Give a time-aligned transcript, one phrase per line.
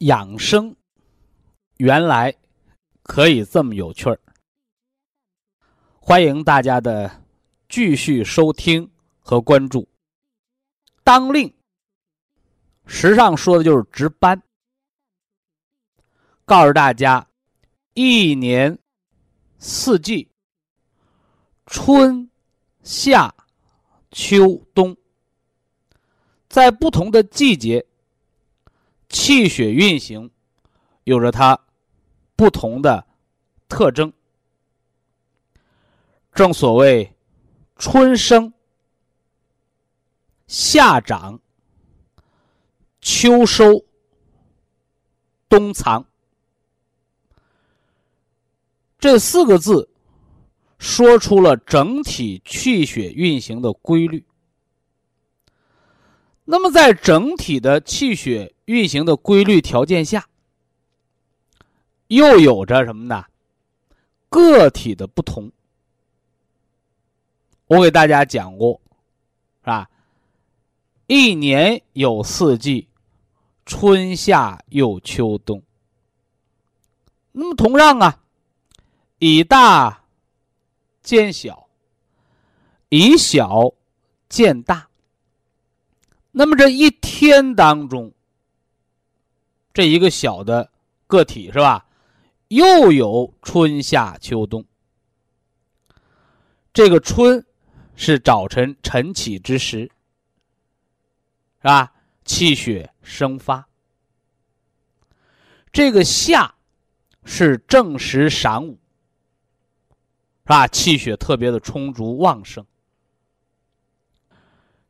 [0.00, 0.74] 养生
[1.76, 2.34] 原来
[3.02, 4.18] 可以这么有趣儿，
[6.00, 7.22] 欢迎大家的
[7.68, 9.86] 继续收听和关注。
[11.04, 11.52] 当令，
[12.86, 14.42] 时尚说的就是值班，
[16.46, 17.28] 告诉大家，
[17.92, 18.78] 一年
[19.58, 20.30] 四季，
[21.66, 22.30] 春
[22.82, 23.34] 夏
[24.10, 24.96] 秋冬，
[26.48, 27.86] 在不同的季节。
[29.10, 30.30] 气血运行
[31.04, 31.60] 有着它
[32.36, 33.06] 不同的
[33.68, 34.10] 特征。
[36.32, 37.12] 正所谓
[37.76, 38.52] 春生、
[40.46, 41.38] 夏长、
[43.00, 43.84] 秋收、
[45.48, 46.06] 冬藏，
[48.98, 49.90] 这四个字
[50.78, 54.24] 说出了整体气血运行的规律。
[56.44, 60.28] 那么，在整体的气血运行的规律条件下，
[62.06, 63.24] 又有着什么呢？
[64.28, 65.50] 个体的不同。
[67.66, 68.80] 我给大家讲过，
[69.64, 69.90] 是吧？
[71.08, 72.86] 一年有四季，
[73.66, 75.60] 春夏又秋冬。
[77.32, 78.22] 那么，同样啊，
[79.18, 80.04] 以大
[81.02, 81.66] 见小，
[82.88, 83.72] 以小
[84.28, 84.88] 见大。
[86.30, 88.12] 那么这一天当中，
[89.72, 90.70] 这一个小的
[91.06, 91.86] 个体是吧？
[92.48, 94.64] 又有春夏秋冬。
[96.72, 97.44] 这个春
[97.94, 99.82] 是早晨晨起之时，
[101.58, 101.92] 是吧？
[102.24, 103.68] 气血生发。
[105.72, 106.54] 这个夏
[107.24, 108.78] 是正时晌午，
[110.44, 110.66] 是吧？
[110.66, 112.64] 气血特别的充足旺盛。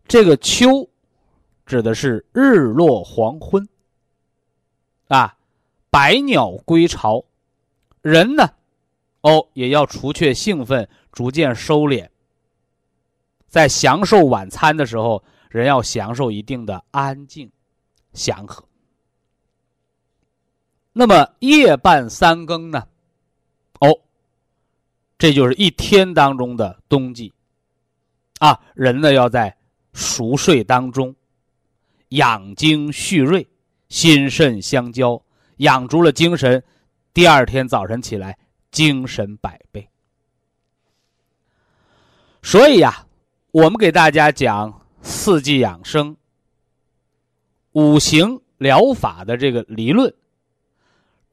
[0.08, 0.88] 这个秋。
[1.66, 3.68] 指的是日落黄昏，
[5.10, 5.36] 啊，
[5.90, 7.24] 百鸟归巢，
[8.00, 8.48] 人呢，
[9.22, 12.08] 哦，也要除却兴奋，逐渐收敛。
[13.48, 17.50] 在享受晚餐的时候，人要享受一定的安静、
[18.12, 18.64] 祥和。
[20.92, 22.86] 那么夜半三更呢？
[23.80, 23.98] 哦，
[25.18, 27.32] 这就是一天当中的冬季，
[28.38, 29.56] 啊，人呢要在
[29.92, 31.12] 熟睡当中。
[32.10, 33.46] 养精蓄锐，
[33.90, 35.22] 心肾相交，
[35.58, 36.62] 养足了精神，
[37.12, 38.38] 第二天早晨起来
[38.70, 39.90] 精神百倍。
[42.40, 43.06] 所以呀，
[43.50, 46.16] 我们给大家讲四季养生、
[47.72, 50.14] 五行疗法的这个理论，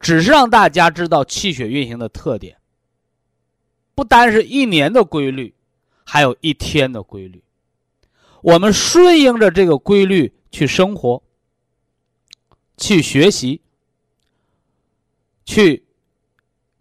[0.00, 2.58] 只是让大家知道气血运行的特点，
[3.94, 5.54] 不单是一年的规律，
[6.04, 7.42] 还有一天的规律。
[8.42, 10.34] 我们顺应着这个规律。
[10.50, 11.22] 去生活，
[12.78, 13.60] 去学习，
[15.44, 15.84] 去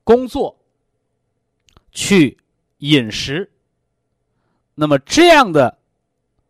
[0.05, 0.57] 工作，
[1.91, 2.37] 去
[2.77, 3.51] 饮食。
[4.75, 5.77] 那么这样的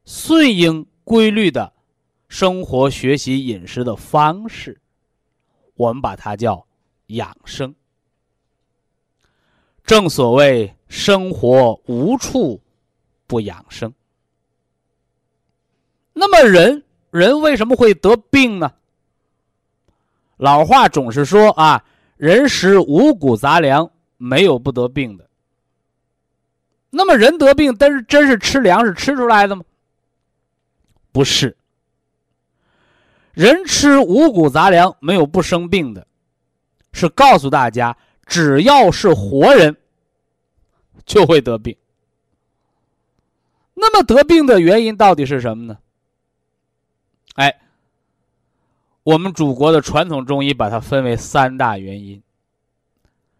[0.05, 1.73] 顺应规律的
[2.27, 4.79] 生活、学习、饮食的方式，
[5.73, 6.67] 我们把它叫
[7.07, 7.73] 养生。
[9.83, 12.61] 正所谓生活无处
[13.25, 13.91] 不养生。
[16.13, 16.83] 那么人。
[17.09, 18.73] 人为什么会得病呢？
[20.37, 21.83] 老话总是说啊，
[22.15, 25.27] 人食五谷杂粮，没有不得病的。
[26.89, 29.63] 那么人得病，但是真是吃粮食吃出来的吗？
[31.11, 31.57] 不是。
[33.33, 36.07] 人吃五谷杂粮没有不生病的，
[36.93, 37.95] 是告诉大家，
[38.25, 39.75] 只要是活人，
[41.05, 41.75] 就会得病。
[43.75, 45.77] 那么得病的原因到底是什么呢？
[47.35, 47.59] 哎，
[49.07, 52.21] 我们祖国的传统中医把它分为三大原因，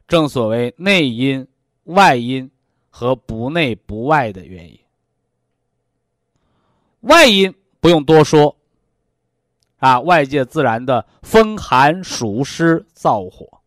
[0.08, 1.46] 正所谓内因、
[1.84, 2.50] 外因
[2.90, 4.80] 和不内不外的原因。
[7.02, 8.56] 外因不用多说，
[9.80, 13.60] 啊，外界自然的风寒暑湿燥火。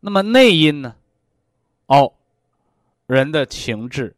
[0.00, 0.96] 那么内因呢？
[1.84, 2.14] 哦，
[3.06, 4.16] 人的情志，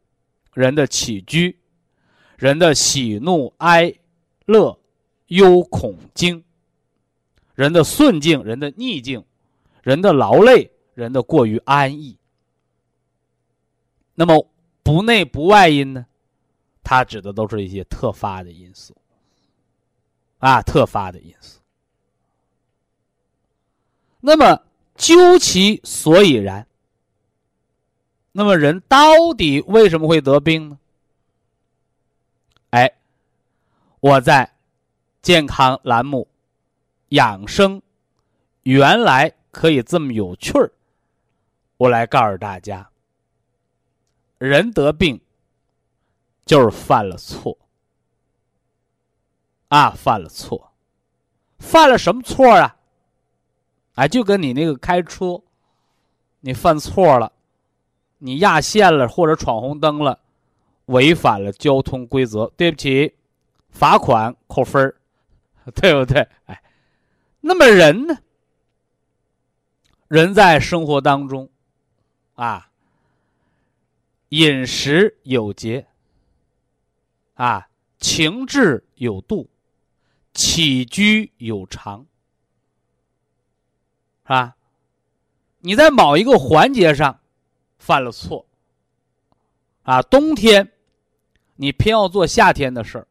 [0.55, 1.59] 人的起居，
[2.37, 3.93] 人的喜怒哀
[4.47, 4.79] 乐。
[5.29, 6.45] 忧恐惊，
[7.55, 9.25] 人的顺境，人的逆境，
[9.83, 12.19] 人的劳累，人的过于安逸。
[14.15, 14.49] 那么
[14.83, 16.07] 不内不外因呢？
[16.83, 18.97] 它指的都是一些特发的因素，
[20.39, 21.61] 啊，特发的因素。
[24.21, 24.63] 那么
[24.97, 26.67] 究其所以然，
[28.33, 30.79] 那么人到底为什么会得病呢？
[32.71, 32.91] 哎，
[34.01, 34.58] 我在。
[35.29, 36.27] 健康栏目，
[37.11, 37.83] 养生
[38.63, 40.73] 原来可以这么有趣儿。
[41.77, 42.89] 我来告诉大家，
[44.39, 45.21] 人得病
[46.47, 47.59] 就是犯了错
[49.69, 50.73] 啊，犯了错，
[51.59, 52.79] 犯了什么错啊？
[53.97, 55.43] 哎，就跟你那个开车，
[56.41, 57.31] 你犯错了，
[58.17, 60.21] 你压线了或者闯红灯了，
[60.87, 63.15] 违反了交通规则，对不起，
[63.69, 64.95] 罚款扣分儿。
[65.77, 66.29] 对不对？
[66.47, 66.63] 哎，
[67.41, 68.19] 那么人呢？
[70.09, 71.51] 人在生活当中，
[72.35, 72.71] 啊，
[74.31, 75.87] 饮食有节，
[77.35, 77.69] 啊，
[77.99, 79.51] 情志有度，
[80.33, 82.07] 起居有常，
[84.23, 84.57] 是吧？
[85.61, 87.21] 你在某一个环节上
[87.79, 88.47] 犯了错，
[89.83, 90.73] 啊，冬天
[91.57, 93.07] 你偏要做夏天的事儿，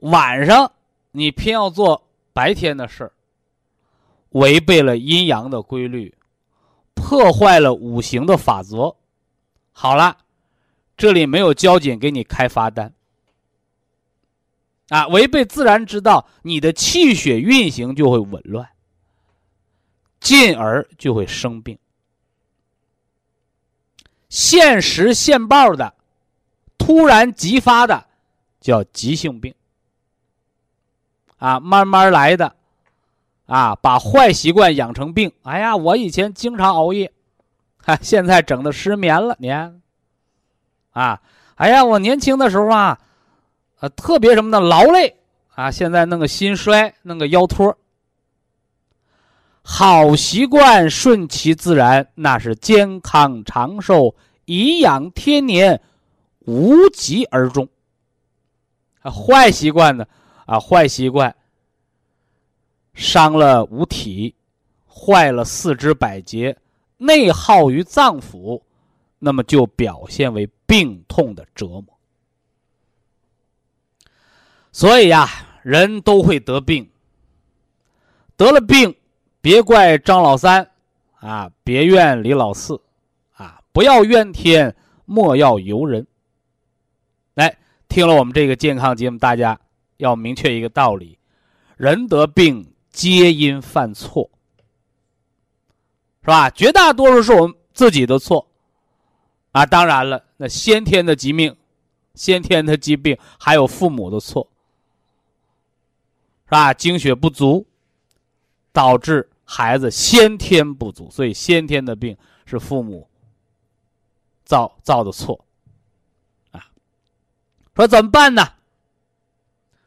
[0.00, 0.70] 晚上。
[1.12, 3.12] 你偏要做白天的事，
[4.30, 6.14] 违背了阴阳的规律，
[6.94, 8.96] 破坏了五行的法则。
[9.72, 10.18] 好了，
[10.96, 12.92] 这里没有交警给你开罚单
[14.88, 15.06] 啊！
[15.08, 18.68] 违背自然之道，你的气血运行就会紊乱，
[20.20, 21.78] 进而就会生病。
[24.28, 25.94] 现时现报的，
[26.78, 28.06] 突然急发的，
[28.60, 29.54] 叫急性病。
[31.42, 32.54] 啊，慢慢来的，
[33.46, 35.32] 啊，把坏习惯养成病。
[35.42, 37.10] 哎呀，我以前经常熬夜，
[37.84, 39.34] 哈，现在整的失眠了。
[39.40, 39.82] 你看，
[40.92, 41.20] 啊，
[41.56, 42.96] 哎呀，我年轻的时候啊，
[43.80, 45.16] 呃，特别什么的劳累
[45.56, 47.76] 啊，现在弄个心衰，弄个腰托。
[49.64, 54.14] 好习惯顺其自然，那是健康长寿、
[54.44, 55.82] 颐养天年，
[56.46, 57.68] 无疾而终。
[59.00, 60.06] 啊，坏习惯呢？
[60.52, 61.34] 啊，坏习惯
[62.92, 64.34] 伤了五体，
[64.86, 66.58] 坏了四肢百节，
[66.98, 68.60] 内耗于脏腑，
[69.18, 71.86] 那么就表现为病痛的折磨。
[74.72, 75.26] 所以呀，
[75.62, 76.90] 人都会得病。
[78.36, 78.94] 得了病，
[79.40, 80.70] 别怪张老三，
[81.14, 82.78] 啊，别怨李老四，
[83.32, 84.76] 啊，不要怨天，
[85.06, 86.06] 莫要尤人。
[87.32, 87.56] 来，
[87.88, 89.58] 听了我们这个健康节目，大家。
[90.02, 91.16] 要明确一个道理：
[91.76, 94.28] 人得病皆因犯错，
[96.22, 96.50] 是吧？
[96.50, 98.44] 绝大多数是我们自己的错
[99.52, 99.64] 啊！
[99.64, 101.56] 当然了，那先天的疾病、
[102.16, 104.48] 先天的疾病还有父母的错，
[106.46, 106.74] 是吧？
[106.74, 107.64] 精血不足
[108.72, 113.08] 导致孩子先天不足，所以先天的病是父母
[114.44, 115.44] 造造的错
[116.50, 116.66] 啊！
[117.76, 118.42] 说怎么办呢？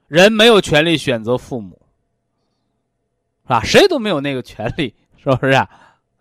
[0.08, 1.82] 人没有权利选择父母，
[3.44, 3.64] 是吧？
[3.64, 5.70] 谁都没有那个权利， 是不是啊？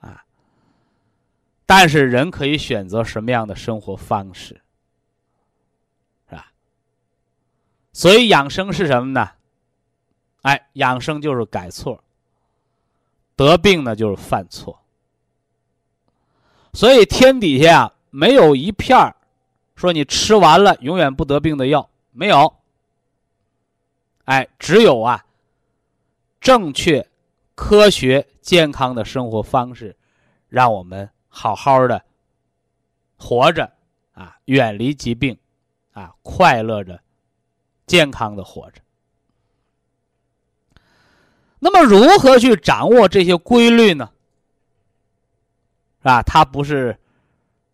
[0.01, 0.25] 啊！
[1.67, 4.61] 但是人可以选择什么样的生活方式，
[6.29, 6.51] 是吧？
[7.93, 9.31] 所以养生是什么呢？
[10.43, 12.03] 哎，养生就是改错，
[13.37, 14.79] 得病呢就是犯错。
[16.73, 19.15] 所以天底下啊，没有一片儿
[19.77, 22.55] 说你吃完了永远不得病的药，没有。
[24.25, 25.25] 哎，只有啊，
[26.41, 27.07] 正确、
[27.55, 29.97] 科学、健康的生活方式，
[30.49, 32.05] 让我们好好的
[33.17, 33.73] 活着
[34.13, 35.39] 啊，远离疾病，
[35.93, 37.01] 啊，快乐着、
[37.87, 38.81] 健康的活着。
[41.59, 44.11] 那么，如何去掌握这些规律呢？
[45.99, 46.23] 是吧？
[46.23, 46.99] 它不是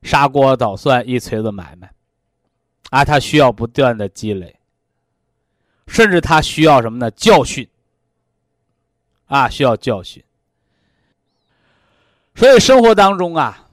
[0.03, 1.93] 砂锅捣蒜一锤子买卖，
[2.91, 4.60] 啊，它需要不断的积累。
[5.91, 7.11] 甚至他需要什么呢？
[7.11, 7.69] 教训，
[9.27, 10.23] 啊，需要教训。
[12.37, 13.69] 所以生活当中啊，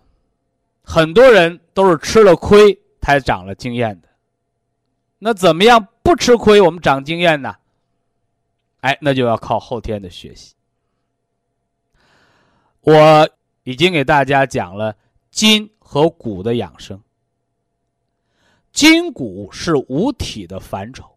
[0.82, 4.10] 很多人都是吃了亏才长了经验的。
[5.20, 7.56] 那怎么样不吃亏，我们长经验呢？
[8.82, 10.56] 哎，那就要靠后天的学习。
[12.82, 13.30] 我
[13.64, 14.96] 已经给大家讲了
[15.30, 17.00] 筋和骨的养生。
[18.72, 21.17] 筋骨是五体的范畴，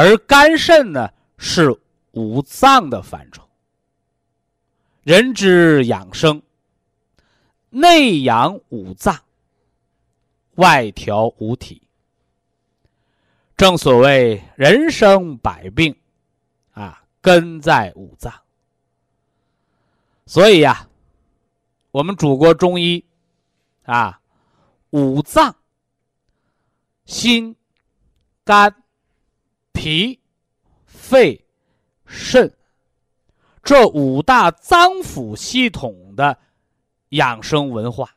[0.00, 1.76] 而肝肾呢是
[2.12, 3.42] 五脏的范畴。
[5.02, 6.40] 人之养生，
[7.68, 9.18] 内养五脏，
[10.54, 11.82] 外调五体。
[13.56, 15.96] 正所谓人生百病，
[16.74, 18.32] 啊，根在五脏。
[20.26, 20.88] 所以呀，
[21.90, 23.04] 我们祖国中医，
[23.82, 24.20] 啊，
[24.90, 25.56] 五脏，
[27.04, 27.56] 心、
[28.44, 28.72] 肝、
[29.78, 30.18] 脾、
[30.86, 31.46] 肺、
[32.04, 32.52] 肾。
[33.62, 36.36] 这五大脏腑系统的
[37.10, 38.10] 养生文化，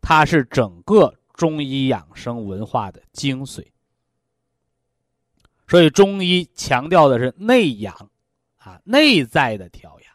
[0.00, 3.64] 它是整个中医养生文化的精髓。
[5.68, 8.10] 所以中医强调的是内养，
[8.56, 10.12] 啊，内在的调养。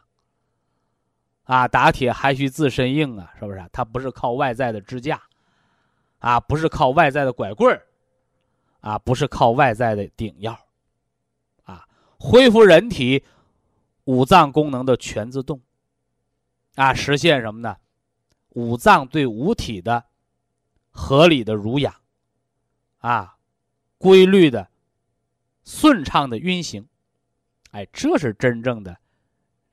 [1.44, 3.66] 啊，打铁还需自身硬啊，是不是？
[3.72, 5.22] 它不是靠外在的支架，
[6.18, 7.86] 啊，不是靠外在的拐棍儿，
[8.88, 10.58] 啊，不是靠外在的顶药，
[11.64, 11.86] 啊，
[12.18, 13.22] 恢复人体。
[14.04, 15.60] 五脏功能的全自动，
[16.76, 17.76] 啊，实现什么呢？
[18.54, 20.02] 五脏对五体的
[20.88, 21.94] 合理的濡养，
[23.00, 23.36] 啊，
[23.98, 24.70] 规律的、
[25.62, 26.88] 顺畅的运行，
[27.72, 28.96] 哎，这是真正的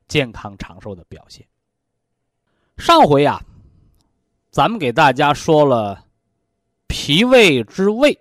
[0.09, 1.47] 健康长寿的表现。
[2.75, 3.41] 上回啊，
[4.51, 6.09] 咱们给大家说了
[6.87, 8.19] 脾胃之胃，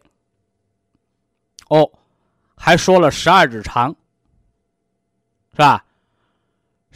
[1.69, 1.91] 哦，
[2.57, 3.95] 还说了十二指肠，
[5.53, 5.85] 是吧？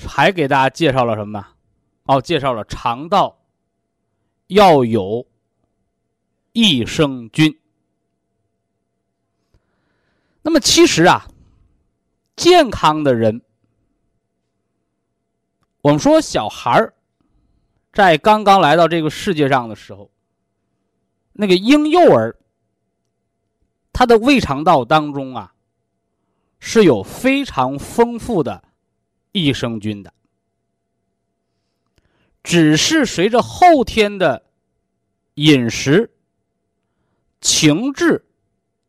[0.07, 1.45] 还给大家介绍了什么？
[2.05, 3.37] 哦，介绍了肠道
[4.47, 5.27] 要有
[6.53, 7.59] 益生菌。
[10.41, 11.27] 那么其实啊，
[12.37, 13.43] 健康的人，
[15.83, 16.95] 我们说小孩儿
[17.93, 20.11] 在刚刚来到这个世界上的时候，
[21.33, 22.35] 那个婴幼儿，
[23.99, 25.53] 他的胃肠道当中啊，
[26.61, 28.63] 是有非常丰富的。
[29.33, 30.15] 益生菌的，
[32.45, 34.45] 只是随着后天的
[35.35, 36.13] 饮食、
[37.41, 38.25] 情志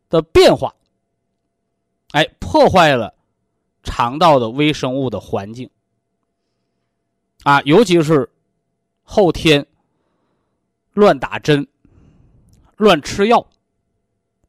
[0.10, 0.76] 的变化，
[2.12, 3.16] 哎，破坏了
[3.82, 5.72] 肠道的微生物的环境
[7.44, 8.32] 啊，尤其是
[9.02, 9.66] 后天
[10.94, 11.68] 乱打针、
[12.78, 13.48] 乱吃药，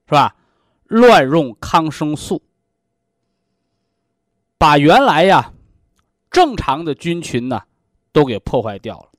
[0.04, 0.36] 是吧？
[0.90, 2.42] 乱用抗生素，
[4.58, 5.54] 把原来呀。
[6.30, 7.62] 正常的菌群呢，
[8.12, 9.10] 都给破坏掉了。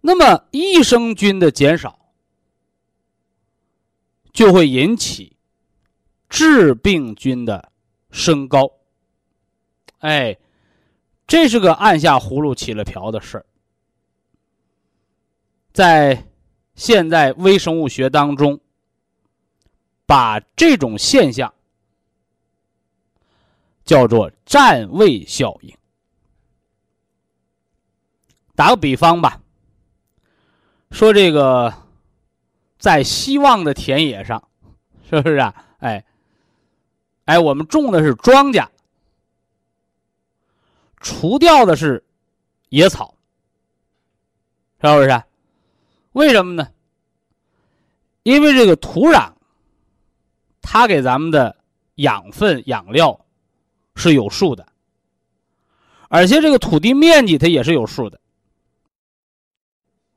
[0.00, 2.12] 那么益生菌的减少，
[4.32, 5.36] 就会引起
[6.28, 7.70] 致病菌的
[8.10, 8.68] 升高。
[9.98, 10.36] 哎，
[11.28, 13.46] 这是个按下葫芦起了瓢的事儿。
[15.72, 16.26] 在
[16.74, 18.58] 现在微生物学当中，
[20.06, 21.52] 把这种现象。
[23.86, 25.72] 叫做占位效应。
[28.56, 29.40] 打个比方吧，
[30.90, 31.72] 说这个
[32.80, 34.48] 在希望的田野上，
[35.08, 35.66] 是不是啊？
[35.78, 36.04] 哎，
[37.26, 38.66] 哎，我们种的是庄稼，
[40.96, 42.04] 除掉的是
[42.70, 43.14] 野草，
[44.80, 45.22] 是不是？
[46.10, 46.72] 为什么呢？
[48.24, 49.32] 因为这个土壤，
[50.68, 51.56] 它给咱们的
[51.94, 53.22] 养分养料。
[53.98, 54.68] 是有数的，
[56.10, 58.20] 而且这个土地面积它也是有数的。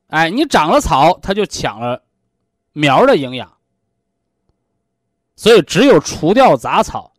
[0.08, 2.04] 哎，你长了草，它就抢了
[2.74, 3.56] 苗的营养，
[5.34, 7.14] 所以只有除掉杂草，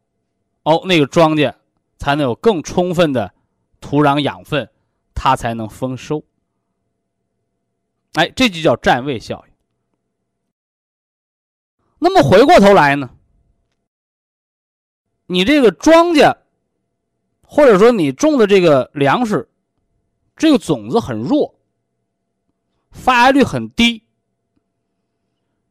[0.61, 1.51] 哦，那个庄稼
[1.97, 3.33] 才能有更充分的
[3.79, 4.69] 土壤养分，
[5.15, 6.23] 它才能丰收。
[8.13, 9.53] 哎，这就叫占位效应。
[11.97, 13.09] 那么回过头来呢，
[15.31, 16.37] 你这个庄稼。
[17.53, 19.49] 或者说你种的这个粮食，
[20.37, 21.53] 这个种子很弱，
[22.91, 24.05] 发芽率很低，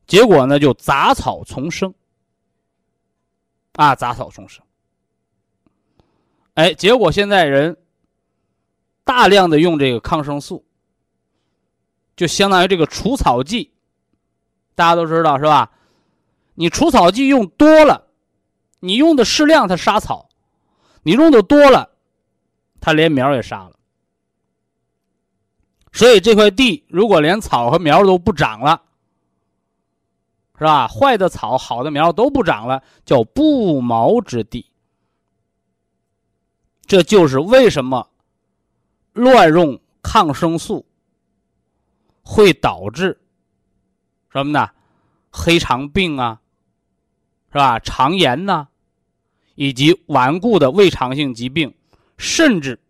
[0.06, 1.94] 结果呢就杂草丛生，
[3.72, 4.62] 啊，杂草丛生。
[6.52, 7.78] 哎，结果现在人
[9.02, 10.66] 大量的用这个抗生素，
[12.14, 13.72] 就相当于这个除草剂，
[14.74, 15.72] 大家都知道是吧？
[16.56, 18.09] 你除草剂用多了，
[18.80, 20.28] 你用的适量，它杀草；
[21.02, 21.90] 你用的多了，
[22.80, 23.76] 它连苗也杀了。
[25.92, 28.82] 所以这块地如果连草和苗都不长了，
[30.58, 30.86] 是吧？
[30.88, 34.66] 坏的草、好的苗都不长了，叫不毛之地。
[36.86, 38.10] 这就是为什么
[39.12, 40.86] 乱用抗生素
[42.22, 43.20] 会导致
[44.32, 44.70] 什么呢？
[45.30, 46.40] 黑肠病啊，
[47.52, 47.78] 是吧？
[47.78, 48.68] 肠炎呐，
[49.60, 51.74] 以及顽固的胃肠性疾病，
[52.16, 52.80] 甚至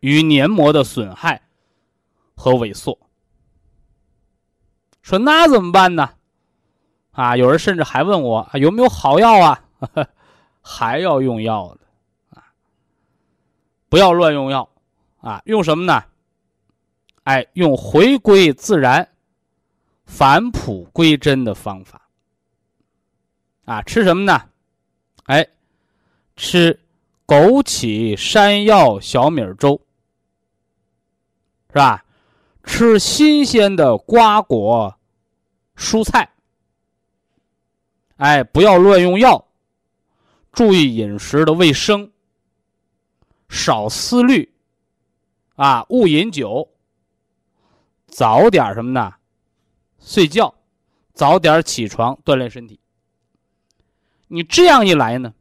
[0.00, 1.40] 于黏膜的损害。
[2.34, 2.98] 和萎缩，
[5.00, 6.10] 说那怎么办呢？
[7.12, 9.64] 啊，有人甚至还问我有没有好药啊？
[10.60, 12.52] 还要用药的啊！
[13.88, 14.68] 不要乱用药
[15.20, 15.40] 啊！
[15.46, 16.04] 用什么呢？
[17.22, 19.08] 哎，用回归自然、
[20.04, 22.10] 返璞归真的方法
[23.64, 23.80] 啊！
[23.82, 24.50] 吃什么呢？
[25.24, 25.48] 哎，
[26.36, 26.78] 吃
[27.26, 29.80] 枸杞山药小米粥，
[31.68, 32.04] 是吧？
[32.62, 34.98] 吃新鲜的瓜果、
[35.76, 36.30] 蔬菜，
[38.16, 39.46] 哎，不要乱用药，
[40.52, 42.10] 注意饮食的卫生，
[43.48, 44.52] 少思虑，
[45.54, 46.68] 啊，勿饮酒，
[48.08, 49.14] 早点什么呢？
[50.00, 50.54] 睡觉，
[51.14, 52.80] 早点起床锻炼身体。
[54.26, 55.32] 你这样一来呢，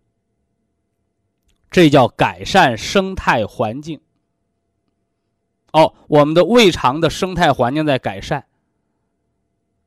[1.75, 3.99] 这叫改善生态环境。
[5.73, 8.47] 哦，我们的胃肠的生态环境在改善，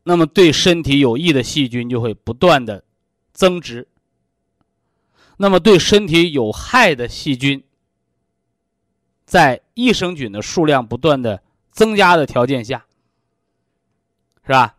[0.02, 2.84] 那么对身体有益的细菌就会不断的
[3.32, 3.88] 增殖，
[5.38, 7.64] 那么对身体有害的细菌，
[9.24, 12.84] 在益生菌的数量不断的增加的条件下，
[14.44, 14.76] 是吧？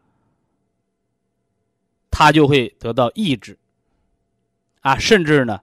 [2.12, 3.58] 它就会得到抑制，
[4.82, 5.62] 啊，甚至呢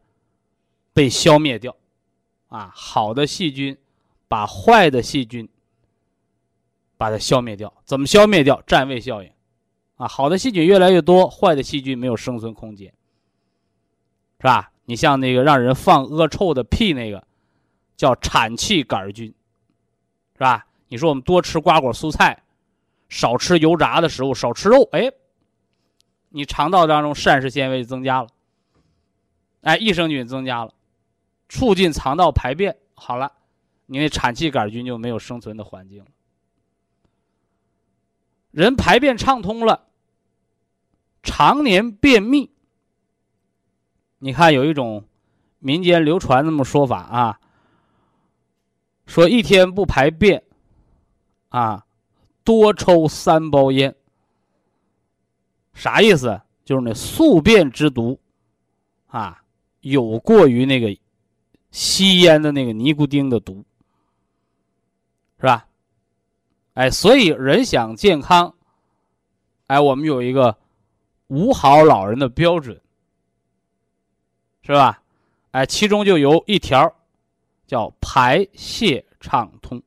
[0.97, 1.76] 被消灭掉，
[2.49, 3.77] 啊，好的细菌。
[4.29, 5.49] 把坏的细菌，
[6.97, 7.73] 把它消灭掉。
[7.85, 8.61] 怎么消灭掉？
[8.66, 9.31] 占位效应，
[9.94, 12.92] 啊，好的细菌越来越多，坏的细菌没有生存空间，
[14.40, 14.73] 是吧？
[14.87, 17.25] 你像那个让人放恶臭的屁那个，
[17.97, 19.33] 叫产气杆菌，
[20.33, 20.66] 是吧？
[20.88, 22.42] 你说我们多吃瓜果蔬菜，
[23.09, 25.12] 少吃油炸的食物，少吃肉，哎，
[26.31, 28.29] 你肠道当中膳食纤维增加了，
[29.61, 30.75] 哎，益生菌增加了，
[31.48, 33.32] 促进肠道排便，好了。
[33.88, 36.11] 你那产气杆菌就没有生存的环境了。
[38.50, 39.87] 人排便畅通了，
[41.22, 42.50] 常年便秘。
[44.18, 45.04] 你看有一种
[45.61, 47.40] 民间流传那么说法啊，
[49.06, 50.42] 说一天不排便，
[51.50, 51.87] 啊，
[52.42, 53.94] 多抽三包烟。
[55.74, 56.40] 啥意思？
[56.64, 58.18] 就是那宿便之毒，
[59.06, 59.44] 啊，
[59.80, 60.88] 有过于那个
[61.70, 63.64] 吸烟的那个尼古丁的毒。
[65.38, 65.66] 是吧？
[66.72, 68.55] 哎，所以人想健康，
[69.66, 70.57] 哎，我们有一个
[71.26, 72.81] 五好老人的标准，
[74.62, 75.02] 是吧？
[75.50, 76.90] 哎，其中就有一条
[77.66, 79.83] 叫排泄畅通。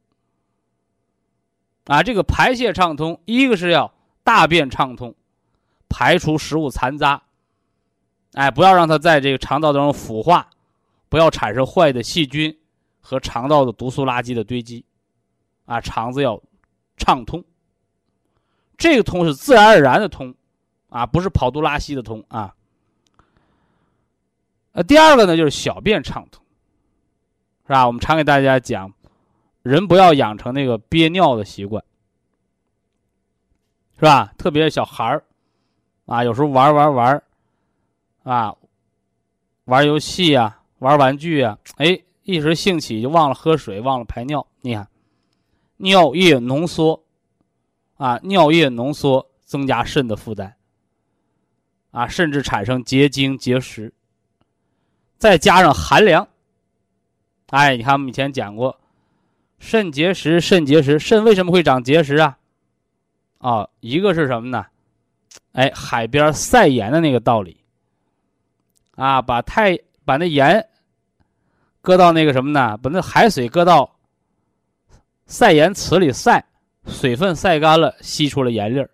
[1.85, 3.91] 啊，这个排泄畅通，一个是要
[4.23, 5.15] 大便畅通，
[5.89, 7.23] 排除食物残渣，
[8.33, 10.47] 哎，不要让它在这个肠道当中腐化，
[11.09, 12.57] 不要产生坏的细菌
[13.01, 14.85] 和肠道的毒素垃圾的堆积。
[15.65, 16.41] 啊，肠子要
[16.97, 17.43] 畅通，
[18.75, 20.33] 这个通是自然而然的通，
[20.87, 22.55] 啊，不是跑肚拉稀的通啊。
[24.71, 26.43] 呃，第二个呢，就是小便畅通，
[27.67, 27.85] 是吧？
[27.85, 28.91] 我们常给大家讲，
[29.61, 31.83] 人不要养成那个憋尿的习惯，
[33.95, 34.33] 是吧？
[34.39, 35.23] 特别是小孩儿，
[36.07, 37.23] 啊，有时候玩玩玩，
[38.23, 38.55] 啊，
[39.65, 44.87] 玩游戏啊，玩玩具呀，哎，一时兴起就忘了喝水，忘了排尿，你看。
[45.81, 47.01] 尿液浓缩，
[47.95, 50.53] 啊，尿液浓缩增加肾的负担，
[51.91, 53.93] 啊，甚至产生结晶结石。
[55.17, 56.27] 再加上寒凉，
[57.47, 58.77] 哎，你看我们以前讲过，
[59.57, 62.37] 肾结石，肾结石，肾为什么会长结石啊？
[63.37, 64.65] 啊，一个是什么呢？
[65.53, 67.63] 哎，海边晒盐的那个道理，
[68.95, 70.68] 啊，把太把那盐
[71.81, 72.77] 搁到那个什么呢？
[72.77, 73.95] 把那海水搁到。
[75.27, 76.43] 晒盐池里晒，
[76.87, 78.89] 水分晒干了，吸出了盐粒儿，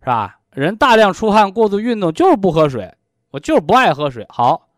[0.00, 0.40] 是吧？
[0.50, 2.94] 人大量出汗、过度运动就是不喝水，
[3.30, 4.26] 我就是不爱喝水。
[4.28, 4.68] 好，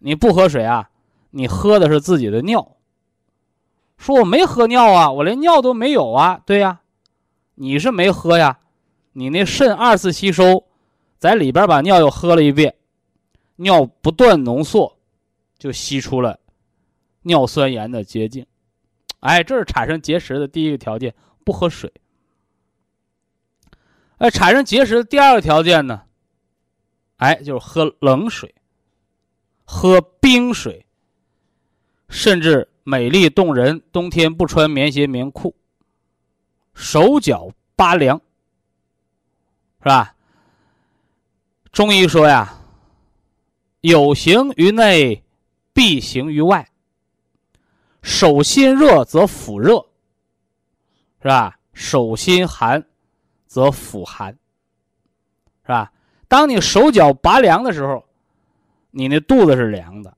[0.00, 0.90] 你不喝水啊？
[1.30, 2.76] 你喝的是自己的尿。
[3.96, 6.40] 说我没喝尿啊，我连尿都没有啊。
[6.44, 6.80] 对呀，
[7.54, 8.58] 你是没喝呀，
[9.12, 10.64] 你那肾二次吸收，
[11.16, 12.74] 在里边把尿又喝了一遍，
[13.54, 14.97] 尿不断浓缩，
[15.58, 16.38] 就吸出了
[17.22, 18.46] 尿酸盐的结晶。
[19.20, 21.92] 哎，这是产生结石的第一个条件，不喝水。
[24.18, 26.02] 哎，产生结石的第二个条件呢？
[27.16, 28.54] 哎，就是喝冷水，
[29.64, 30.86] 喝冰水，
[32.08, 35.56] 甚至美丽动人，冬天不穿棉鞋棉裤，
[36.74, 38.20] 手脚拔凉，
[39.80, 40.14] 是吧？
[41.72, 42.60] 中医说呀，
[43.80, 45.22] 有形于内，
[45.78, 46.68] 必行于外。
[48.02, 49.86] 手心热则腹热，
[51.22, 51.56] 是吧？
[51.72, 52.84] 手心寒
[53.46, 54.32] 则腹寒，
[55.62, 55.92] 是吧？
[56.26, 58.04] 当你手脚拔凉的时候，
[58.90, 60.16] 你那肚子是凉的。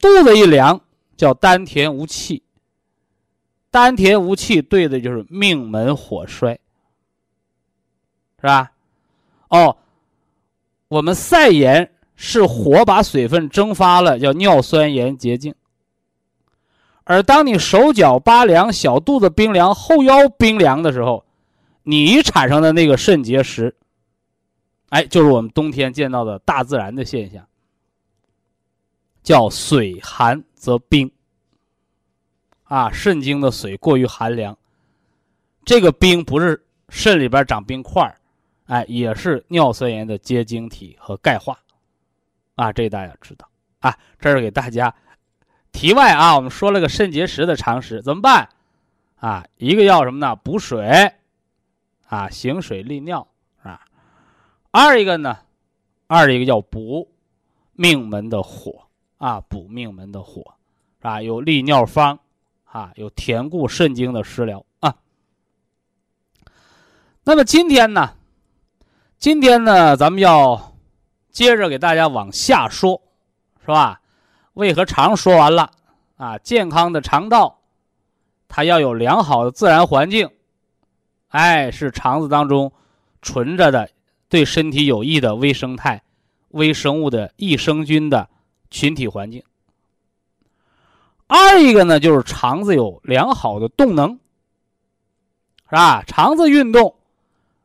[0.00, 0.80] 肚子一凉，
[1.16, 2.42] 叫丹田无气。
[3.70, 6.58] 丹田无气，对的就是命门火衰，
[8.40, 8.72] 是吧？
[9.48, 9.76] 哦，
[10.88, 15.54] 我们塞炎是火把水分蒸发了，叫尿酸盐结晶。
[17.04, 21.24] 而当你手脚拔凉、小肚子冰凉、后腰冰凉的时候，
[21.84, 23.76] 你产生的那个肾结石，
[24.88, 27.46] 哎，就是我们冬天见到的大自然的现象，
[29.22, 31.08] 叫水寒则冰。
[32.64, 34.58] 啊，肾经的水过于寒凉，
[35.64, 38.12] 这个冰不是肾里边长冰块
[38.64, 41.56] 哎，也是尿酸盐的结晶体和钙化。
[42.56, 44.94] 啊，这大家知道啊，这是给大家。
[45.72, 48.48] 题外啊，我们说了个肾结石的常识，怎么办？
[49.16, 50.34] 啊，一个要什么呢？
[50.36, 51.12] 补水，
[52.08, 53.28] 啊，行水利尿，
[53.62, 53.80] 啊。
[54.70, 55.38] 二一个呢，
[56.06, 57.10] 二一个要补
[57.72, 58.88] 命门的火，
[59.18, 60.54] 啊，补命门的火，
[61.00, 62.18] 啊，有利尿方，
[62.64, 64.96] 啊，有填固肾经的食疗啊。
[67.24, 68.14] 那么今天呢，
[69.18, 70.65] 今天呢，咱们要
[71.36, 73.02] 接着给大家往下说，
[73.60, 74.00] 是吧？
[74.54, 75.70] 胃和肠说完了，
[76.16, 77.60] 啊，健康的肠道，
[78.48, 80.30] 它要有良好的自然环境，
[81.28, 82.72] 哎，是肠子当中
[83.20, 83.90] 存着的
[84.30, 86.02] 对身体有益的微生态、
[86.48, 88.30] 微生物的益生菌的
[88.70, 89.42] 群体环境。
[91.26, 94.18] 二一个呢，就是肠子有良好的动能，
[95.68, 96.02] 是吧？
[96.06, 96.96] 肠子运动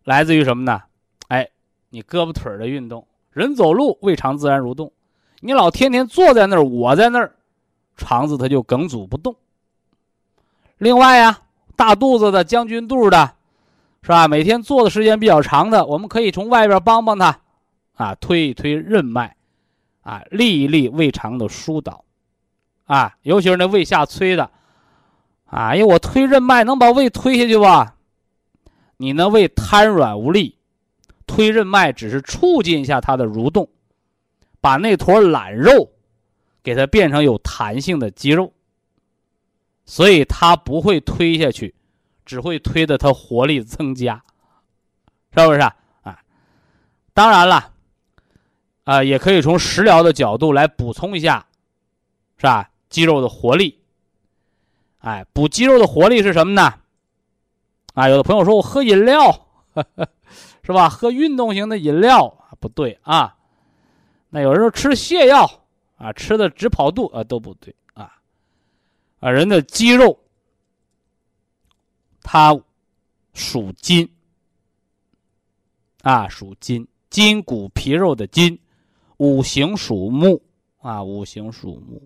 [0.03, 0.81] 来自于什么呢？
[1.29, 1.47] 哎，
[1.87, 4.91] 你胳膊腿的运动，人走路，胃肠自然蠕动。
[5.39, 7.33] 你老天天坐在那儿，我在那儿，
[7.97, 9.35] 肠子它就梗阻不动。
[10.77, 11.41] 另外呀，
[11.75, 13.33] 大肚子的、将军肚的，
[14.01, 14.27] 是吧？
[14.27, 17.39] 每天坐的时间比较长的，我们可以从外边帮帮他，
[17.93, 19.35] 啊，推一推任脉，
[20.01, 22.03] 啊，利一利胃肠的疏导，
[22.85, 24.49] 啊，尤其是那胃下垂的，
[25.45, 27.95] 啊，因为我推任脉能把胃推下去吧？
[28.97, 30.57] 你那胃瘫软无力，
[31.31, 33.69] 推任脉只是促进一下它的蠕动。
[34.59, 35.91] 把那坨懒肉，
[36.61, 38.53] 给它变成有弹性的肌肉，
[39.85, 41.73] 所以它不会推下去，
[42.25, 44.23] 只会推的它活力增加，
[45.35, 45.73] 是不是啊？
[47.13, 47.73] 当然了，
[48.83, 51.47] 啊，也可以从食疗的角度来补充一下，
[52.37, 52.69] 是吧？
[52.87, 53.81] 肌肉的活力，
[54.99, 56.73] 哎，补肌肉的活力是什么呢？
[57.95, 59.47] 啊，有的朋友说我喝饮料，
[60.63, 60.87] 是吧？
[60.89, 63.35] 喝运动型的饮料不对啊。
[64.29, 65.49] 那有人说吃泻药
[65.97, 68.13] 啊，吃的止跑肚啊都不对啊，
[69.19, 70.17] 啊人的肌肉
[72.23, 72.57] 它
[73.33, 74.09] 属筋
[76.01, 78.57] 啊属筋，筋骨皮肉的筋，
[79.17, 80.41] 五行属木
[80.79, 82.01] 啊五行属木，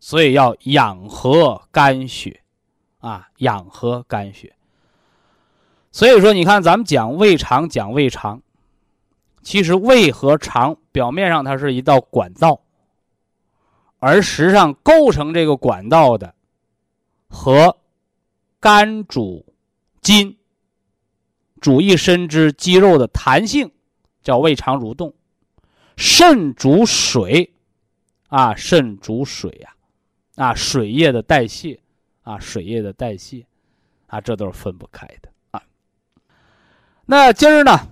[0.00, 2.42] 所以要养和肝血
[2.98, 4.52] 啊养和肝血。
[5.96, 8.42] 所以说你看咱们讲胃肠讲胃肠。
[9.42, 12.60] 其实胃和肠表面上它是一道管道，
[13.98, 16.34] 而实际上构成这个管道的
[17.28, 17.78] 和
[18.60, 19.46] 肝主
[20.02, 20.36] 筋，
[21.62, 23.70] 主一身之肌肉的弹性，
[24.22, 25.14] 叫胃肠蠕动；
[25.96, 27.54] 肾主水，
[28.28, 29.74] 啊，肾主水呀，
[30.34, 31.80] 啊，水液的代谢，
[32.20, 33.46] 啊，水液的代谢，
[34.08, 35.30] 啊，这都是分不开的。
[37.06, 37.88] 那今儿呢，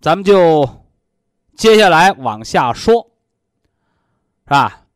[0.00, 0.82] 咱们就。
[1.56, 3.08] 接下来往下说，
[4.42, 4.86] 是吧？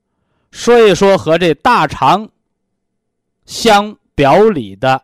[0.50, 2.28] 说一说和这大肠
[3.46, 5.00] 相表里的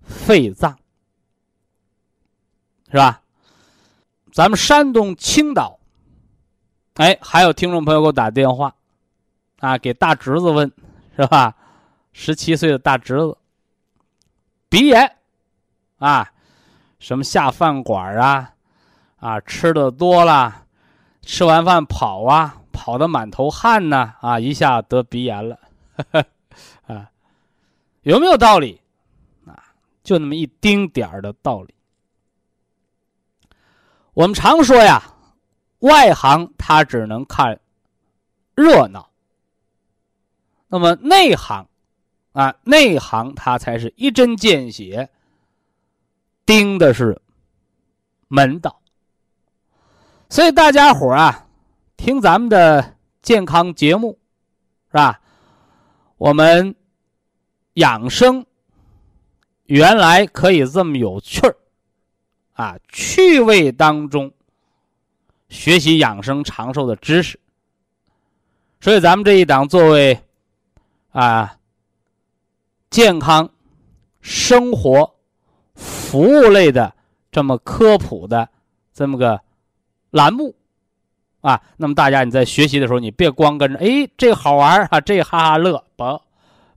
[0.00, 0.78] 肺脏，
[2.90, 3.20] 是吧？
[4.32, 5.78] 咱们山东青岛，
[6.94, 8.74] 哎，还有听众朋友给我打电话，
[9.58, 10.72] 啊，给大侄子问，
[11.14, 11.54] 是吧？
[12.14, 13.36] 十七岁的大侄子，
[14.70, 15.18] 鼻炎，
[15.98, 16.32] 啊，
[17.04, 18.54] 什么下饭馆啊？
[19.16, 20.64] 啊，吃的多了，
[21.20, 25.58] 吃完饭跑啊，跑得满头汗呢，啊，一下得鼻炎了，
[26.88, 27.10] 啊，
[28.04, 28.80] 有没有道理？
[29.46, 29.52] 啊，
[30.02, 31.74] 就那么一丁点儿的道理。
[34.14, 35.02] 我们常说呀，
[35.80, 37.60] 外行他只能看
[38.54, 39.10] 热闹，
[40.68, 41.68] 那么内行，
[42.32, 45.10] 啊，内行他才是一针见血，
[46.46, 47.20] 盯的是
[48.28, 48.80] 门道。
[50.28, 51.46] 所以大家伙啊，
[51.96, 54.18] 听咱们的健康节目，
[54.88, 55.20] 是吧？
[56.16, 56.74] 我们
[57.74, 58.44] 养生
[59.64, 61.56] 原来可以这么有趣儿，
[62.52, 64.32] 啊，趣味当中
[65.48, 67.38] 学习养生长寿的知识。
[68.80, 70.20] 所以咱们这一档作为
[71.10, 71.56] 啊
[72.90, 73.48] 健康
[74.20, 75.14] 生活
[75.74, 76.94] 服务类的
[77.32, 78.48] 这么科普的
[78.92, 79.40] 这么个。
[80.10, 80.54] 栏目，
[81.40, 86.20] 啊，那么大家你在学习的时候，你别光跟着，哎，这好玩啊，这哈哈乐，甭，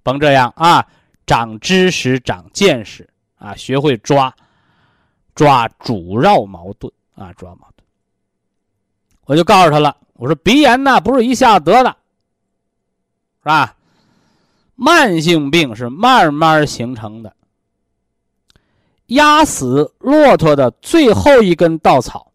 [0.01, 0.83] 甭这样啊，
[1.27, 3.07] 长知识，长见识
[3.37, 4.35] 啊，学会抓，
[5.35, 7.85] 抓主要矛盾啊，主要矛盾。
[9.25, 11.95] 我就告诉他了，我说鼻炎呢不是一下子得的，
[13.43, 13.75] 是吧？
[14.73, 17.35] 慢性病是慢慢形成的，
[19.07, 22.31] 压死骆驼的最后一根稻草。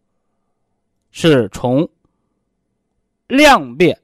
[1.14, 1.87] 是从
[3.26, 4.00] 量变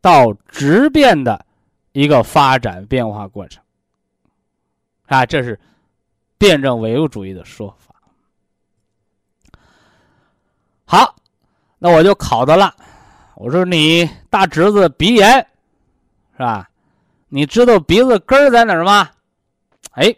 [0.00, 1.44] 到质变的
[1.90, 3.60] 一个发展变化过程，
[5.06, 5.58] 啊，这是
[6.38, 7.92] 辩证唯物主义的说法。
[10.84, 11.16] 好，
[11.80, 12.72] 那我就考他了。
[13.34, 15.44] 我说你大侄子鼻炎
[16.34, 16.70] 是吧？
[17.28, 19.10] 你知道鼻子根儿在哪儿吗？
[19.90, 20.14] 哎，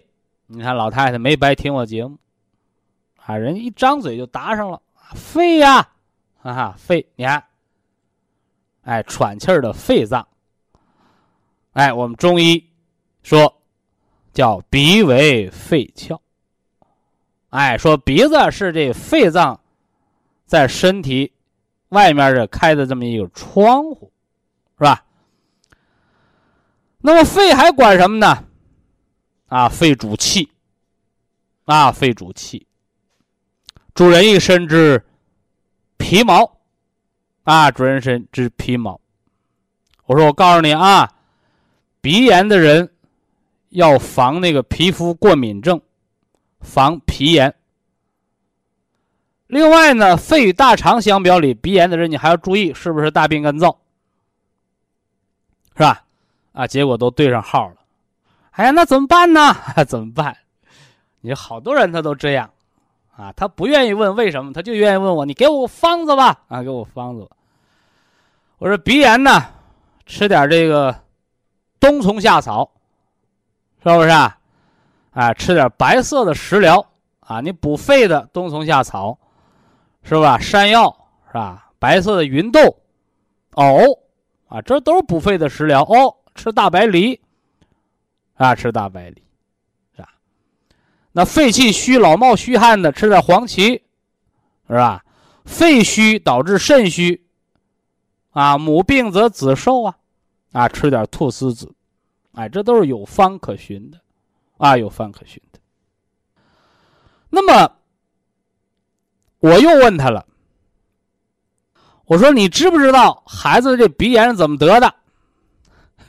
[0.55, 2.19] 你看老太太没白听我节目，
[3.17, 4.83] 啊，人一张嘴就答上了。
[5.15, 5.89] 肺呀，
[6.43, 7.43] 啊，肺，你看，
[8.83, 10.29] 哎，喘气儿的肺脏，
[11.73, 12.63] 哎，我们中医
[13.23, 13.63] 说
[14.35, 16.21] 叫鼻为肺窍，
[17.49, 19.59] 哎，说鼻子是这肺脏
[20.45, 21.33] 在身体
[21.89, 24.13] 外面这开的这么一个窗户，
[24.77, 25.03] 是吧？
[26.99, 28.45] 那么肺还管什么呢？
[29.53, 30.51] 啊，肺主气，
[31.67, 32.67] 啊，肺主气。
[33.93, 35.05] 主人一身之
[35.99, 36.57] 皮毛，
[37.43, 38.99] 啊，主人身之皮毛。
[40.07, 41.13] 我说，我告诉你啊，
[42.01, 42.91] 鼻炎的人
[43.69, 45.79] 要防那个皮肤过敏症，
[46.61, 47.55] 防皮炎。
[49.49, 53.77] 另外呢，肺与大肠相表里，鼻炎的人你还要注意是不是大便干燥，
[55.77, 56.07] 是吧？
[56.53, 57.82] 啊，结果都对上号了。
[58.53, 59.55] 哎呀，那怎么办呢？
[59.87, 60.37] 怎么办？
[61.21, 62.51] 你好多人他都这样。
[63.15, 67.29] 啊，他不愿意问为什么，他就愿意问我：“你给我个方子吧，啊，给我方子。”
[68.59, 69.45] 我说：“鼻炎呢，
[70.07, 70.95] 吃点这个
[71.79, 72.71] 冬虫夏草，
[73.83, 74.39] 是不是啊？
[75.13, 76.85] 啊，吃点白色的食疗
[77.21, 79.17] 啊，你补肺的冬虫夏草，
[80.03, 80.39] 是吧？
[80.39, 80.95] 山药
[81.29, 81.71] 是吧？
[81.79, 82.61] 白色的芸豆、
[83.55, 83.77] 藕
[84.49, 86.17] 啊，这都是补肺的食疗哦。
[86.35, 87.21] 吃大白梨
[88.43, 89.23] 啊，吃大白梨。”
[91.15, 93.83] 那肺气虚、老冒虚汗的，吃点黄芪，
[94.67, 95.05] 是吧？
[95.45, 97.27] 肺虚导致肾虚，
[98.31, 99.99] 啊，母病则子受啊，
[100.53, 101.71] 啊，吃点菟丝子，
[102.33, 104.01] 哎，这都是有方可循的，
[104.57, 105.61] 啊，有方可循的。
[107.29, 107.77] 那么，
[109.41, 110.25] 我又问他了，
[112.07, 114.95] 我说你知不知道孩子这鼻炎是怎么得的？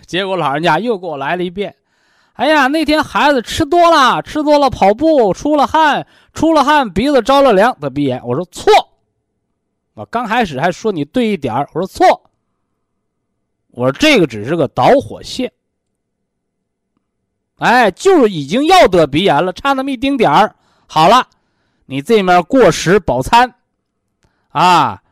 [0.05, 1.75] 结果老人家又给我来了一遍。
[2.33, 8.19] 哎呀，那天孩子吃多了，吃多了跑步出了汗，出了汗鼻子着了凉得鼻炎。
[8.25, 8.73] 我说错，
[9.93, 12.31] 我刚开始还说你对一点我说错，
[13.69, 15.51] 我说这个只是个导火线，
[17.59, 20.55] 哎，就是已经要得鼻炎了，差那么一丁点儿。
[20.87, 21.27] 好了，
[21.85, 23.53] 你这面过食饱餐，
[24.49, 25.03] 啊，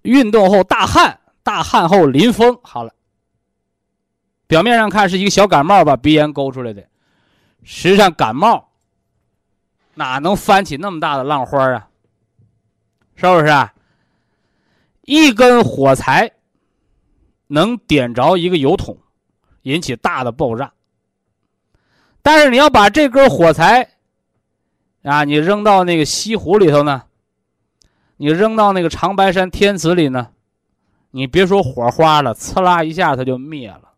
[0.00, 2.94] 运动后大汗，大汗后淋风，好了。
[4.52, 6.86] 表面上看是一个小感冒把鼻炎勾出来的，
[7.62, 8.68] 实际上感冒
[9.94, 11.88] 哪能翻起那么大的浪花啊？
[13.14, 13.72] 是不是啊？
[15.06, 16.32] 一根火柴
[17.46, 18.98] 能点着一个油桶，
[19.62, 20.74] 引起大的爆炸。
[22.20, 23.88] 但是你要把这根火柴
[25.02, 27.04] 啊，你扔到那个西湖里头呢，
[28.18, 30.28] 你扔到那个长白山天池里呢，
[31.10, 33.91] 你别说火花了，呲啦一下它就灭了。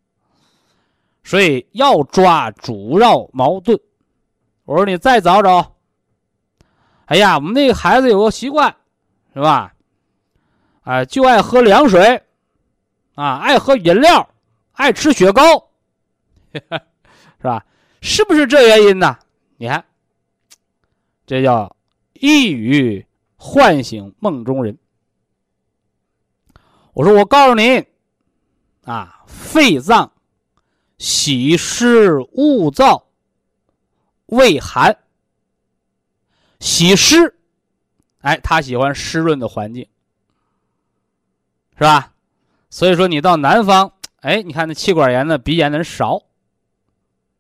[1.25, 3.77] 所以要抓主要矛盾。
[4.65, 5.75] 我说你再找找。
[7.07, 8.75] 哎呀，我们那个孩子有个习惯，
[9.35, 9.75] 是吧？
[10.85, 12.23] 啊，就爱喝凉水，
[13.15, 14.29] 啊，爱喝饮料，
[14.73, 15.43] 爱吃雪糕，
[16.53, 17.67] 是吧？
[18.01, 19.19] 是不是这原因呢？
[19.57, 19.85] 你看，
[21.27, 21.77] 这叫
[22.15, 23.07] 一语
[23.37, 24.79] 唤醒梦中人。
[26.95, 27.85] 我说，我告诉你，
[28.85, 30.11] 啊，肺脏
[31.05, 33.03] 喜湿恶燥，
[34.25, 34.97] 畏寒，
[36.61, 37.37] 喜湿，
[38.23, 39.87] 哎，他喜欢湿润的环境，
[41.75, 42.15] 是吧？
[42.71, 46.21] 所以说，你到南方，哎，你看那气管炎的、鼻炎的人少，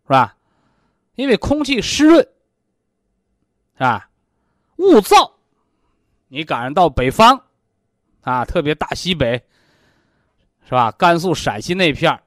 [0.02, 0.36] 是吧？
[1.14, 2.22] 因为空气湿润，
[3.78, 4.10] 是吧？
[4.76, 5.32] 恶燥，
[6.28, 7.42] 你赶上到北方。
[8.20, 9.42] 啊，特别大西北，
[10.66, 10.90] 是吧？
[10.92, 12.20] 甘肃、陕西那片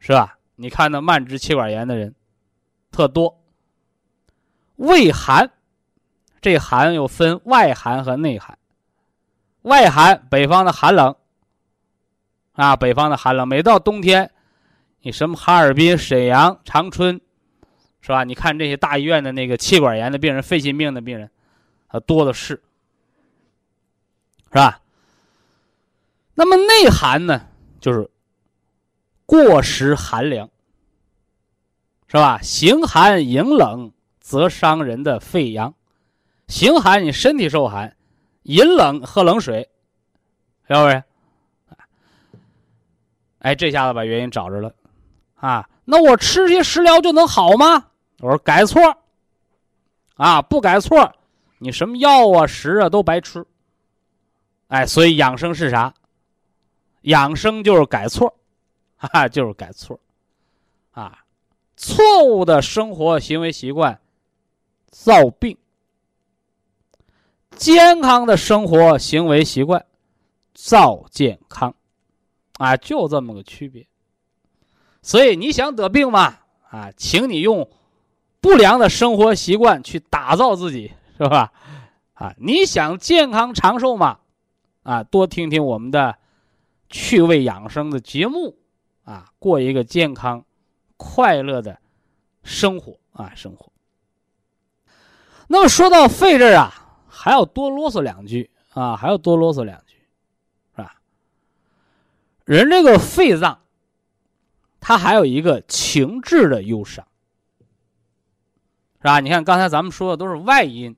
[0.00, 0.38] 是吧？
[0.56, 2.14] 你看那慢支气管炎的人，
[2.90, 3.40] 特多。
[4.76, 5.50] 畏寒，
[6.40, 8.58] 这寒又分外寒和内寒。
[9.62, 11.14] 外寒，北方的寒冷，
[12.52, 13.46] 啊，北方的寒冷。
[13.46, 14.30] 每到冬天，
[15.02, 17.20] 你什么哈尔滨、沈阳、长春，
[18.00, 18.24] 是吧？
[18.24, 21.30] 你看这些大医院的那个气管炎的病人、肺心病的病人，
[21.88, 22.62] 啊，多的是，
[24.48, 24.80] 是吧？
[26.34, 27.48] 那么内寒呢，
[27.80, 28.10] 就是
[29.30, 30.50] 过食寒凉，
[32.08, 32.40] 是吧？
[32.42, 35.72] 形寒饮冷则伤人的肺阳，
[36.48, 37.96] 形寒你身体受寒，
[38.42, 39.70] 饮冷喝冷水，
[40.66, 41.04] 是不是？
[43.38, 44.74] 哎，这下子把原因找着了，
[45.36, 47.86] 啊，那我吃些食疗就能好吗？
[48.18, 48.82] 我说改错，
[50.16, 51.14] 啊，不改错，
[51.58, 53.46] 你什么药啊食啊都白吃，
[54.66, 55.94] 哎，所以养生是啥？
[57.02, 58.34] 养生就是改错，
[59.00, 59.98] 哈， 就是改错，
[60.90, 61.24] 啊，
[61.74, 63.98] 错误的生活行为习惯
[64.90, 65.56] 造病，
[67.56, 69.86] 健康的生活行为习惯
[70.52, 71.74] 造健康，
[72.58, 73.86] 啊，就这么个区别。
[75.00, 76.36] 所以你想得病吗？
[76.68, 77.70] 啊，请你用
[78.42, 81.50] 不良的生活习惯去打造自己，是吧？
[82.12, 84.18] 啊，你想健康长寿吗？
[84.82, 86.16] 啊，多听听我们的。
[86.92, 88.56] 趣味养生的节目，
[89.04, 90.44] 啊，过一个健康、
[90.96, 91.78] 快乐的
[92.42, 93.72] 生活啊，生活。
[95.48, 96.72] 那么说到肺这儿啊，
[97.08, 99.96] 还要多啰嗦两句啊，还要多啰嗦两句，
[100.76, 101.00] 是吧？
[102.44, 103.60] 人这个肺脏，
[104.78, 107.06] 它还有一个情志的忧伤，
[108.98, 109.20] 是吧？
[109.20, 110.96] 你看刚才咱们说的都是外因，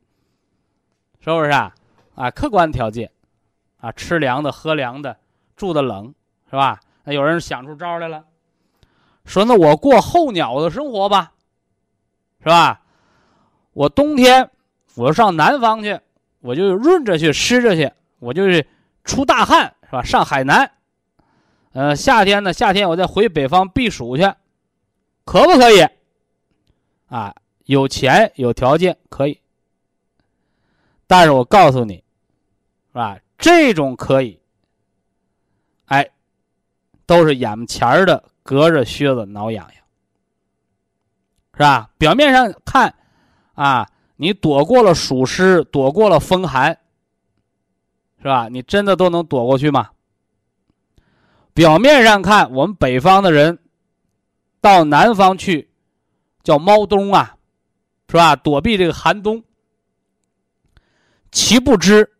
[1.20, 1.74] 是不是啊？
[2.14, 3.10] 啊，客观条件，
[3.78, 5.18] 啊，吃凉的，喝凉的。
[5.54, 6.12] 住的冷，
[6.50, 6.80] 是吧？
[7.04, 8.24] 那有人想出招来了，
[9.24, 11.32] 说：“那我过候鸟的生活吧，
[12.40, 12.82] 是吧？
[13.72, 14.50] 我冬天
[14.94, 15.98] 我上南方去，
[16.40, 18.66] 我就润着去，湿着去，我就是
[19.04, 20.02] 出大汗，是吧？
[20.02, 20.70] 上海南，
[21.72, 24.22] 呃，夏天呢，夏天我再回北方避暑去，
[25.24, 25.86] 可不可以？
[27.08, 27.34] 啊，
[27.64, 29.40] 有钱有条件可以，
[31.06, 33.18] 但是我告诉你，是吧？
[33.38, 34.38] 这种可以。”
[37.06, 39.84] 都是眼前儿的，隔着靴子挠痒痒，
[41.54, 41.90] 是吧？
[41.98, 42.94] 表面上看，
[43.54, 46.78] 啊，你躲过了暑湿，躲过了风寒，
[48.18, 48.48] 是吧？
[48.48, 49.90] 你真的都能躲过去吗？
[51.54, 53.58] 表面上看，我们北方的人
[54.60, 55.70] 到南方去，
[56.42, 57.36] 叫猫冬啊，
[58.08, 58.34] 是吧？
[58.36, 59.44] 躲避这个寒冬，
[61.30, 62.10] 其不知，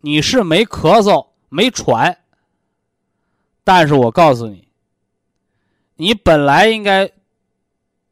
[0.00, 2.18] 你是没咳嗽，没喘。
[3.72, 4.66] 但是我告诉你，
[5.94, 7.08] 你本来应该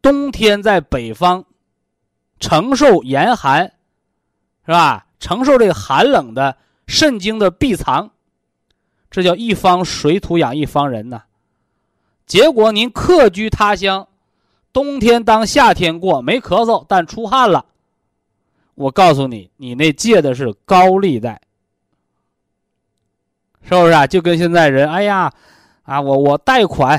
[0.00, 1.44] 冬天在北方
[2.38, 3.64] 承受严寒，
[4.64, 5.08] 是吧？
[5.18, 8.08] 承受这个寒冷的肾经的闭藏，
[9.10, 11.24] 这叫一方水土养一方人呐。
[12.24, 14.06] 结果您客居他乡，
[14.72, 17.66] 冬天当夏天过，没咳嗽，但出汗了。
[18.76, 21.42] 我告诉你，你那借的是高利贷。
[23.68, 24.06] 是不是啊？
[24.06, 25.30] 就跟现在人，哎呀，
[25.82, 26.98] 啊，我我贷款，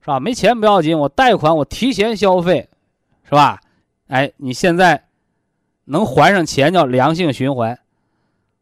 [0.00, 0.18] 是吧？
[0.18, 2.66] 没钱不要紧，我贷款，我提前消费，
[3.24, 3.60] 是吧？
[4.06, 5.04] 哎，你现在
[5.84, 7.78] 能还上钱叫良性循环，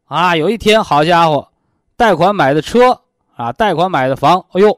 [0.07, 1.47] 啊，有一天好家伙，
[1.95, 2.99] 贷款买的车
[3.37, 4.77] 啊，贷款买的房，哎呦，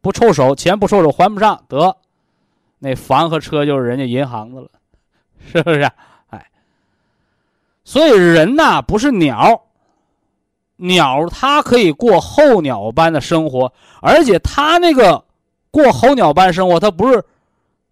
[0.00, 1.96] 不抽手，钱不抽手还不上，得，
[2.78, 4.68] 那房和车就是人家银行的了，
[5.44, 5.90] 是不是？
[6.28, 6.46] 哎，
[7.82, 9.64] 所以人呐，不是鸟。
[10.80, 15.24] 鸟它可以过候鸟般的生活，而且它那个
[15.70, 17.24] 过候鸟般生活，它不是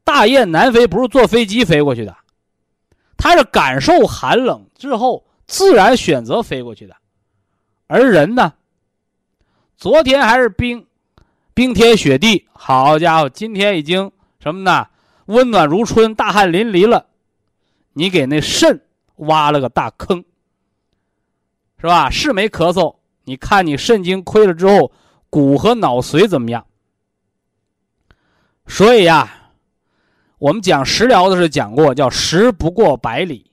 [0.04, 2.16] 大雁南飞，不是坐飞机飞过去的，
[3.16, 6.96] 它是感受寒冷之后自然选择飞过去的，
[7.86, 8.54] 而人呢，
[9.76, 10.86] 昨天还是冰
[11.54, 14.10] 冰天雪地，好家伙，今天已经
[14.40, 14.86] 什么呢？
[15.26, 17.04] 温暖如春，大汗淋漓了。
[17.92, 18.80] 你给那肾
[19.16, 20.24] 挖了个大坑，
[21.80, 22.10] 是吧？
[22.10, 24.90] 是没咳嗽，你看你肾精亏了之后，
[25.30, 26.66] 骨和脑髓怎么样？
[28.66, 29.52] 所以呀，
[30.38, 33.50] 我们讲食疗的时候讲过，叫食不过百里。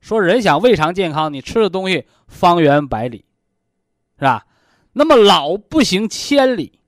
[0.00, 3.24] 说人想胃肠健康，你吃的东西方圆百里，
[4.18, 4.46] 是吧？
[4.92, 6.78] 那么老不行千里，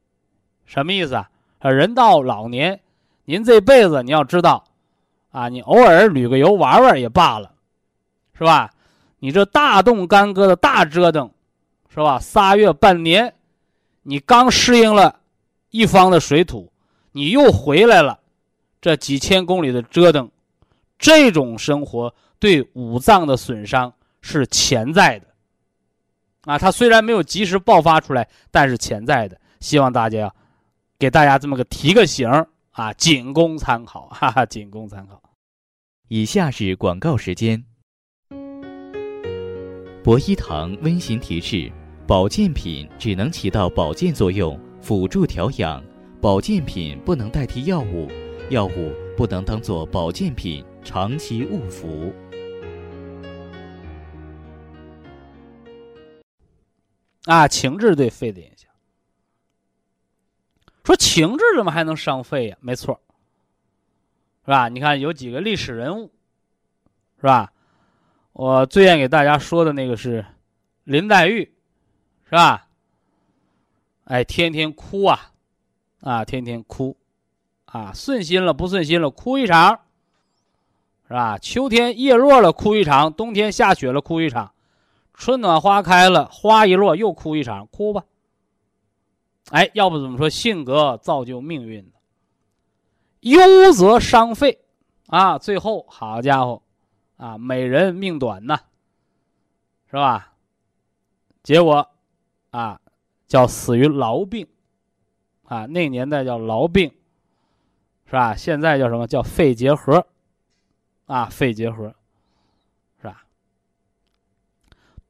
[0.65, 1.29] 什么意思啊？
[1.61, 2.81] 人到老年，
[3.25, 4.65] 您这辈子你要知道，
[5.31, 7.53] 啊，你偶尔旅个游玩玩也罢了，
[8.39, 8.71] 是吧？
[9.19, 11.31] 你这大动干戈的大折腾，
[11.89, 12.19] 是吧？
[12.19, 13.35] 仨月半年，
[14.03, 15.21] 你刚适应了
[15.71, 16.71] 一方的水土。
[17.13, 18.21] 你又回来了，
[18.79, 20.31] 这几千公里的折腾，
[20.99, 23.91] 这种生活对五脏的损伤
[24.21, 25.27] 是潜在的，
[26.45, 29.41] 啊，它虽然没有及时爆发出来，但是潜在的。
[29.61, 30.31] 希望大家
[30.99, 32.31] 给大家这么个提个醒
[32.73, 35.23] 啊，仅供参考，哈哈，仅供参考。
[36.09, 37.65] 以下是广告时间。
[40.07, 41.69] 博一堂温馨提示：
[42.07, 45.83] 保健品只能起到保健作用，辅助调养。
[46.23, 48.09] 保健品不能代替药物，
[48.49, 52.15] 药物不能当做保健品长期误服。
[57.25, 58.71] 啊，情志对肺的影响。
[60.85, 62.57] 说情志怎么还能伤肺呀？
[62.61, 63.01] 没错，
[64.45, 64.69] 是吧？
[64.69, 66.13] 你看有几个历史人物，
[67.17, 67.53] 是吧？
[68.39, 70.23] 我最愿给大家说的那个是
[70.85, 71.55] 林黛玉，
[72.27, 72.69] 是吧？
[74.05, 75.33] 哎，天天哭啊。
[76.01, 76.95] 啊，天天哭，
[77.65, 79.81] 啊，顺心了不顺心了，哭一场，
[81.09, 81.39] 是吧？
[81.39, 84.53] 秋天叶落了，哭一场；冬天下雪了，哭一场；
[85.15, 88.05] 春暖花开了，花一落又哭一场，哭吧。
[89.49, 91.93] 哎，要不怎么说性格造就命运呢？
[93.21, 94.61] 忧则伤肺，
[95.07, 96.63] 啊，最后好家伙，
[97.17, 98.59] 啊，美人命短呐，
[99.91, 100.33] 是吧？
[101.43, 101.89] 结果，
[102.51, 102.81] 啊，
[103.27, 104.47] 叫死于痨病。
[105.45, 106.93] 啊，那年代叫痨病，
[108.07, 108.35] 是吧？
[108.35, 110.05] 现在叫什么叫肺结核？
[111.07, 111.95] 啊，肺结核，
[113.01, 113.25] 是吧？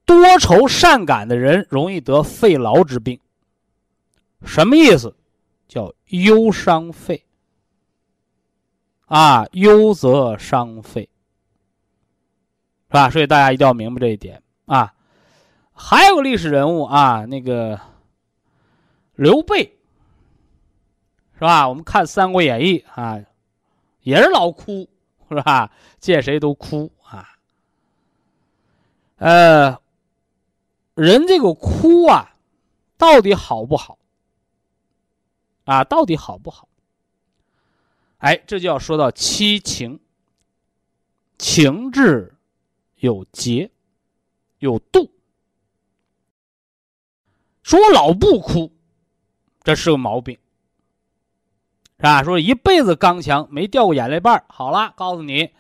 [0.05, 3.19] 多愁善感的人容易得肺痨之病。
[4.45, 5.17] 什么意思？
[5.67, 7.25] 叫忧伤肺。
[9.07, 11.09] 啊，忧则伤肺，
[12.97, 13.11] 啊？
[13.11, 14.93] 所以大家一定要明白这一点啊。
[15.73, 17.81] 还有个历史人物啊，那个
[19.15, 19.73] 刘备。
[21.39, 21.69] 是吧？
[21.69, 23.23] 我们看《三国演义》啊，
[24.01, 24.89] 也是老哭，
[25.29, 25.71] 是吧？
[26.01, 27.29] 见谁都哭啊。
[29.17, 29.79] 呃，
[30.95, 32.37] 人这个哭啊，
[32.97, 33.99] 到底好不好？
[35.67, 36.69] 啊，到底好不好？
[38.17, 40.01] 哎，这就要说到七情，
[41.37, 42.35] 情志
[42.97, 43.71] 有节，
[44.59, 45.11] 有度。
[47.63, 48.73] 说我老不哭，
[49.63, 50.39] 这是个毛病。
[51.99, 52.23] 是吧？
[52.23, 55.55] 说一辈子刚强，没掉过眼泪瓣好了，告诉你，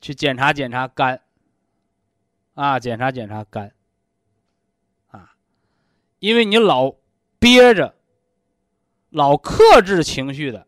[0.00, 1.22] 去检查检查肝。
[2.54, 3.74] 啊，检查检查肝。
[5.08, 5.34] 啊，
[6.18, 6.94] 因为你老
[7.38, 7.94] 憋着，
[9.08, 10.66] 老克制情绪的，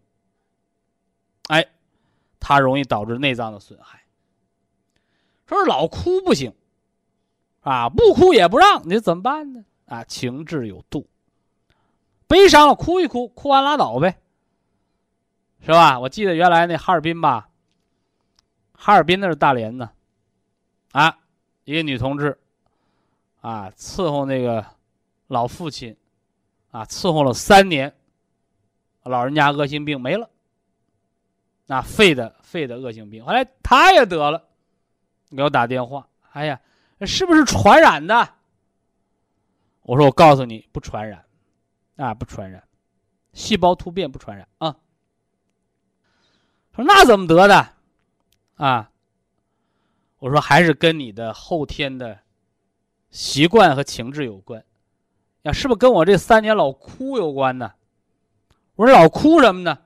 [1.48, 1.66] 哎，
[2.40, 3.97] 它容易导致内脏的损害。
[5.48, 6.52] 说老哭不行，
[7.60, 9.64] 啊，不哭也不让，你怎么办呢？
[9.86, 11.08] 啊，情志有度。
[12.26, 14.20] 悲伤了，哭一哭，哭完拉倒呗，
[15.62, 15.98] 是吧？
[15.98, 17.48] 我记得原来那哈尔滨吧，
[18.72, 19.90] 哈尔滨那是大连呢，
[20.92, 21.18] 啊，
[21.64, 22.38] 一个女同志，
[23.40, 24.66] 啊，伺候那个
[25.28, 25.96] 老父亲，
[26.70, 27.96] 啊，伺候了三年，
[29.04, 30.28] 老人家恶性病没了，
[31.64, 34.47] 那肺的肺的恶性病，后来他也得了，
[35.36, 36.60] 给我打电话，哎呀，
[37.02, 38.34] 是不是传染的？
[39.82, 41.24] 我说我告诉你，不传染。
[41.96, 42.62] 啊，不传染，
[43.32, 44.76] 细胞突变不传染啊。
[46.76, 47.68] 说那怎么得的？
[48.54, 48.90] 啊，
[50.20, 52.20] 我说还是跟你的后天的
[53.10, 54.64] 习惯和情志有关。
[55.42, 57.72] 呀，是不是跟我这三年老哭有关呢？
[58.76, 59.78] 我说老哭什么呢？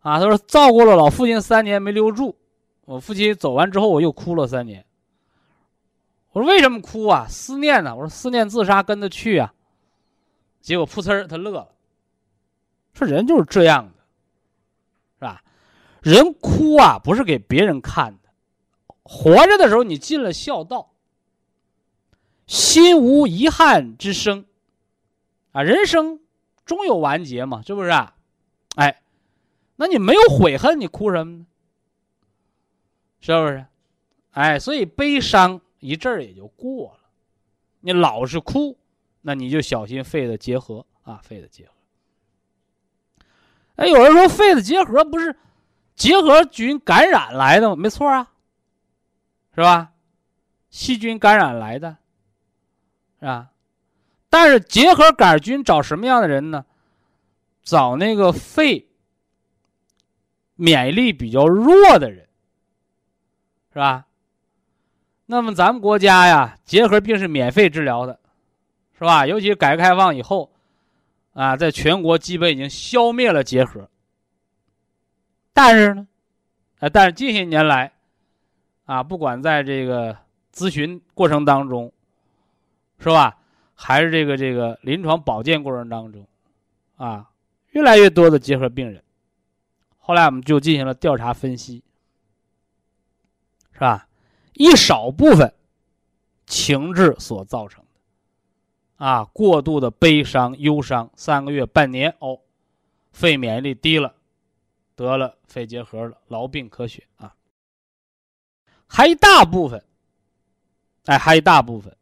[0.00, 2.36] 啊，他说照顾了老父亲三年没留住，
[2.90, 4.84] 我父亲走完之后我又哭了三年。
[6.32, 7.24] 我说为什么哭啊？
[7.28, 7.94] 思念呢？
[7.94, 9.54] 我说思念自杀跟着去啊。
[10.60, 11.68] 结果噗呲，他乐了，
[12.92, 13.92] 说：“人就是这样的，
[15.18, 15.44] 是吧？
[16.02, 18.28] 人哭啊，不是给别人看的。
[19.04, 20.90] 活着的时候，你尽了孝道，
[22.48, 24.46] 心无遗憾之生，
[25.52, 26.18] 啊，人生
[26.64, 28.16] 终有完结嘛，是不是啊？
[28.74, 29.00] 哎，
[29.76, 31.46] 那你没有悔恨，你哭什么呢？
[33.20, 33.66] 是不是？
[34.32, 37.00] 哎，所以悲伤一阵儿也就过了。
[37.80, 38.78] 你老是哭，
[39.22, 41.72] 那你就小心肺的结核啊，肺的结核。
[43.76, 45.36] 哎，有人说肺的结核不是
[45.94, 47.76] 结核菌感染来的吗？
[47.76, 48.30] 没错啊，
[49.54, 49.92] 是吧？
[50.70, 51.96] 细菌感染来的，
[53.18, 53.50] 是吧？
[54.28, 56.64] 但是结核杆菌找什么样的人呢？
[57.62, 58.88] 找那个肺
[60.54, 62.28] 免疫力比较弱的人，
[63.72, 64.06] 是吧？
[65.26, 68.18] 那么咱们国家呀，结核病是免费治疗的，
[68.98, 69.26] 是吧？
[69.26, 70.50] 尤其改革开放以后，
[71.32, 73.88] 啊，在全国基本已经消灭了结核。
[75.52, 76.08] 但是呢，
[76.80, 77.92] 啊，但是近些年来，
[78.86, 80.16] 啊，不管在这个
[80.52, 81.92] 咨询过程当中，
[82.98, 83.36] 是吧？
[83.74, 86.26] 还是这个这个临床保健过程当中，
[86.96, 87.30] 啊，
[87.70, 89.02] 越来越多的结核病人，
[89.98, 91.82] 后来我们就进行了调查分析，
[93.80, 94.06] 是吧？
[94.52, 95.54] 一少部分
[96.44, 102.40] 情志所造成的，啊，过度的悲伤、忧伤，三个月、半年，哦，
[103.10, 104.14] 肺免疫力低了，
[104.94, 107.34] 得了肺结核了，痨病咳血啊。
[108.86, 109.82] 还一大部分，
[111.06, 111.96] 哎，还一大部分，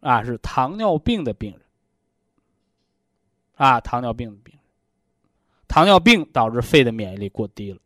[0.00, 1.60] 啊，是糖尿病的病人，
[3.56, 4.64] 啊，糖尿病的病人，
[5.68, 7.78] 糖尿病导致肺的免疫力过低了。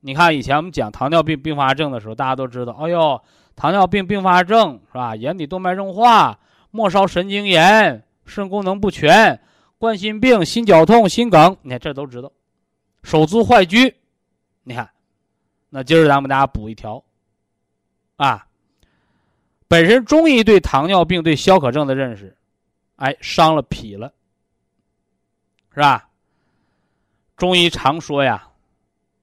[0.00, 3.22] 你看，以前我们讲糖尿病并发症的时候，大家都知道，哎呦，
[3.54, 5.14] 糖尿病并发症是吧？
[5.14, 6.38] 眼底动脉硬化、
[6.70, 9.38] 末梢神经炎、肾功能不全、
[9.76, 12.32] 冠心病、心绞痛、心梗，你看这都知道。
[13.02, 13.94] 手足坏疽，
[14.62, 14.88] 你看，
[15.68, 17.02] 那今儿咱们大家补一条，
[18.16, 18.46] 啊，
[19.68, 22.34] 本身中医对糖尿病、对消渴症的认识，
[22.96, 24.12] 哎，伤了脾了，
[25.74, 26.08] 是吧？
[27.36, 28.48] 中医常说呀，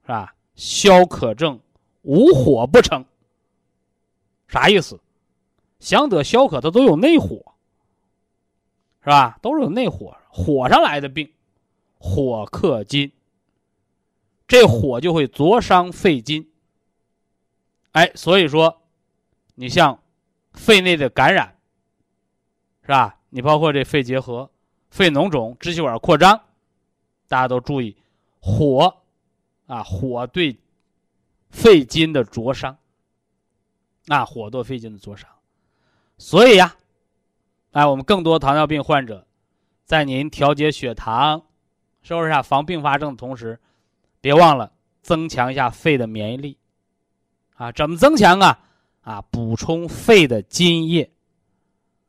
[0.03, 0.33] 是吧？
[0.57, 1.61] 消渴症
[2.01, 3.05] 无火不成，
[4.47, 4.99] 啥意思？
[5.79, 7.53] 想得消渴，它都有内火，
[9.01, 9.37] 是吧？
[9.41, 11.31] 都是有内火，火上来的病，
[11.99, 13.11] 火克金，
[14.47, 16.51] 这火就会灼伤肺金。
[17.91, 18.81] 哎，所以说，
[19.53, 19.99] 你像
[20.53, 21.55] 肺内的感染，
[22.81, 23.19] 是吧？
[23.29, 24.49] 你包括这肺结核、
[24.89, 26.41] 肺脓肿、支气管扩张，
[27.27, 27.95] 大家都注意
[28.39, 29.03] 火。
[29.67, 30.59] 啊，火对
[31.49, 32.77] 肺经的灼伤，
[34.07, 35.29] 啊，火对肺经的灼伤，
[36.17, 36.75] 所以呀，
[37.71, 39.27] 哎，我们更多糖尿病患者，
[39.83, 41.45] 在您调节血糖，
[42.01, 42.41] 是不是啊？
[42.41, 43.59] 防并发症的同时，
[44.19, 46.57] 别忘了增强一下肺的免疫力，
[47.55, 48.59] 啊，怎么增强啊？
[49.01, 51.11] 啊，补充肺的津液，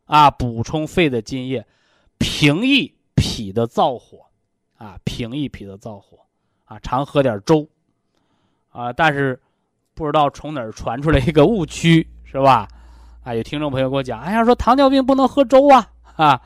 [0.04, 1.66] 啊，补充肺的津液，
[2.18, 4.26] 平抑脾的燥火，
[4.76, 6.26] 啊，平抑脾的燥火。
[6.68, 7.66] 啊，常喝点粥，
[8.70, 9.40] 啊，但是
[9.94, 12.68] 不知道从哪儿传出来一个误区，是吧？
[13.24, 16.42] 啊，有听众朋友给我讲，哎呀，说糖尿病不能喝粥啊，啊，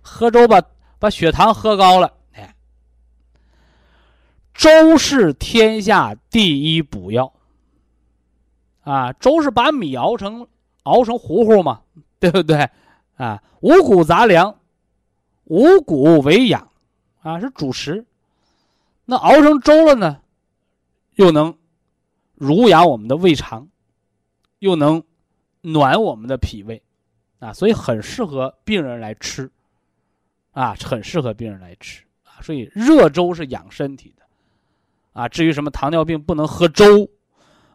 [0.00, 0.60] 喝粥把
[0.98, 2.12] 把血糖喝高了。
[2.32, 2.54] 哎，
[4.54, 7.30] 粥是天下第一补药，
[8.84, 10.46] 啊，粥是把米熬成
[10.84, 11.82] 熬成糊糊嘛，
[12.18, 12.68] 对不对？
[13.16, 14.54] 啊，五谷杂粮，
[15.44, 16.70] 五谷为养，
[17.20, 18.04] 啊，是主食。
[19.10, 20.20] 那熬成粥了呢，
[21.14, 21.56] 又能
[22.34, 23.66] 濡养我们的胃肠，
[24.58, 25.02] 又能
[25.62, 26.82] 暖我们的脾胃，
[27.38, 29.50] 啊，所以很适合病人来吃，
[30.52, 32.36] 啊，很适合病人来吃啊。
[32.42, 34.24] 所以热粥是养身体的，
[35.14, 37.08] 啊，至于什么糖尿病不能喝粥，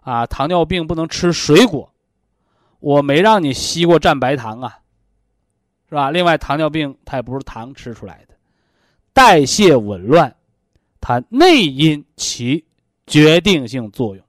[0.01, 1.91] 啊，糖尿病不能吃水果，
[2.79, 4.81] 我没让你西瓜蘸白糖啊，
[5.89, 6.11] 是吧？
[6.11, 8.36] 另外，糖尿病它也不是糖吃出来的，
[9.13, 10.36] 代谢紊乱。
[11.06, 12.64] 它内因起
[13.06, 14.26] 决定性作用，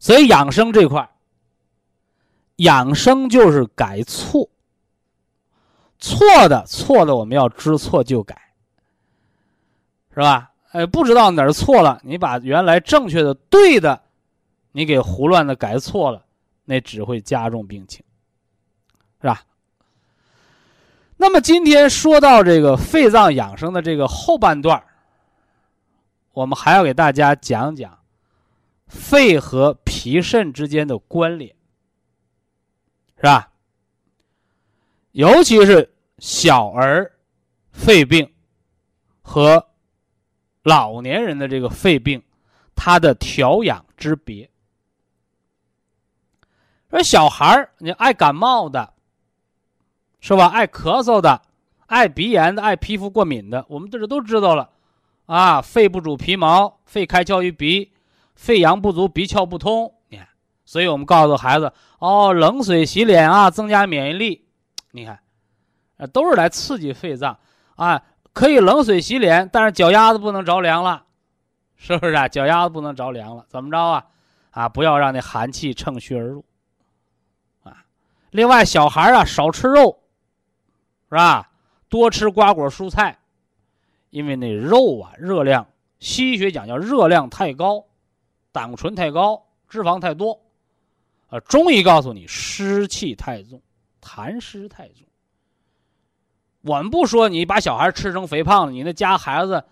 [0.00, 1.08] 所以养生这块
[2.56, 4.50] 养生就是改错，
[6.00, 8.36] 错的错的我们要知错就改，
[10.12, 10.50] 是吧？
[10.72, 14.02] 哎，不知道哪儿错了，你把原来正确的对的，
[14.72, 16.26] 你给胡乱的改错了，
[16.64, 18.04] 那只会加重病情，
[19.20, 19.44] 是吧？
[21.16, 24.82] 那么今天说到这个肺脏养生的这个后半段
[26.38, 27.98] 我们还要给大家讲讲
[28.86, 31.52] 肺和脾肾之间的关联，
[33.16, 33.50] 是吧？
[35.10, 37.10] 尤其是小儿
[37.72, 38.32] 肺病
[39.20, 39.66] 和
[40.62, 42.22] 老年人的这个肺病，
[42.76, 44.48] 它的调养之别。
[46.88, 48.94] 说小孩儿你爱感冒的，
[50.20, 50.46] 是吧？
[50.46, 51.42] 爱咳嗽的，
[51.86, 54.70] 爱鼻炎的，爱皮肤过敏的，我们这都知道了
[55.28, 55.62] 啊。
[55.62, 57.92] 肺不主皮毛，肺开窍于鼻，
[58.34, 59.94] 肺阳不足，鼻窍不通。
[60.08, 60.26] 你看，
[60.64, 64.44] 所以我们告诉孩子哦，冷水洗脸啊，增加免疫力。
[64.90, 65.20] 你看，
[65.98, 67.38] 呃，都是来刺激肺脏
[67.76, 68.02] 啊。
[68.32, 71.04] 可以冷水洗脸，但是脚丫子不能着凉了，
[71.76, 72.28] 是不是啊？
[72.28, 74.06] 脚丫子不能着凉了，怎么着啊？
[74.50, 76.44] 啊，不要让那寒气乘虚而入。
[77.64, 77.84] 啊，
[78.30, 79.98] 另外小孩啊少吃肉，
[81.08, 81.50] 是吧？
[81.88, 83.17] 多吃瓜果蔬菜，
[84.10, 85.66] 因为那肉啊热量，
[85.98, 87.84] 西医学讲叫热量太高，
[88.52, 90.40] 胆固醇太高，脂肪太多。
[91.28, 93.60] 啊，中医告诉你湿气太重，
[94.00, 95.06] 痰湿太重。
[96.62, 99.62] 我们不说你把小孩吃成肥胖了，你那家孩子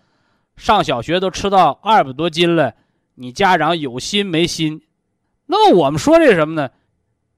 [0.55, 2.75] 上小学都吃到二百多斤了，
[3.15, 4.81] 你家长有心没心？
[5.47, 6.69] 那么我们说这什么呢？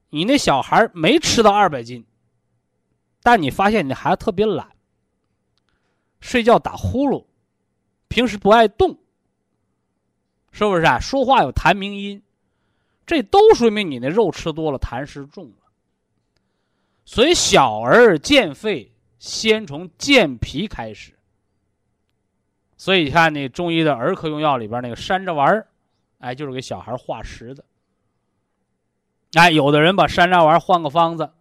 [0.10, 2.06] 你那小孩没吃到二百斤，
[3.24, 4.68] 但你发现你孩子特别懒，
[6.20, 7.26] 睡觉打呼噜，
[8.08, 8.98] 平时不爱动，
[10.52, 11.00] 是不是啊？
[11.00, 12.22] 说话有痰鸣音，
[13.06, 15.54] 这都说明你那肉吃多了，痰湿重了。
[17.06, 18.92] 所以小儿健肺。
[19.20, 21.12] 先从健脾开始，
[22.78, 25.68] 所以你看那中医的儿科用药里边那个山楂丸儿，
[26.20, 27.66] 哎，就是给小孩化食的。
[29.34, 31.34] 哎，有的人把山楂丸换个方子，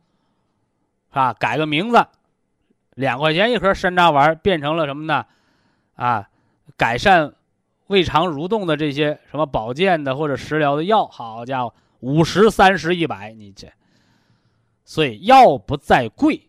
[1.11, 2.05] 啊，改个名字，
[2.99, 5.25] 两块钱一盒山楂丸变成了什么呢？
[5.95, 6.29] 啊，
[6.77, 7.33] 改善
[7.87, 13.69] 胃肠蠕动的这些什么保健的或者食疗的药，好家伙，五十、三十、一百，你这，
[14.85, 16.49] 所以药不在贵。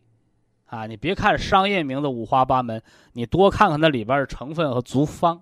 [0.65, 2.81] 啊，你别看商业名字五花八门，
[3.13, 5.41] 你多看看那里边的成分和足方。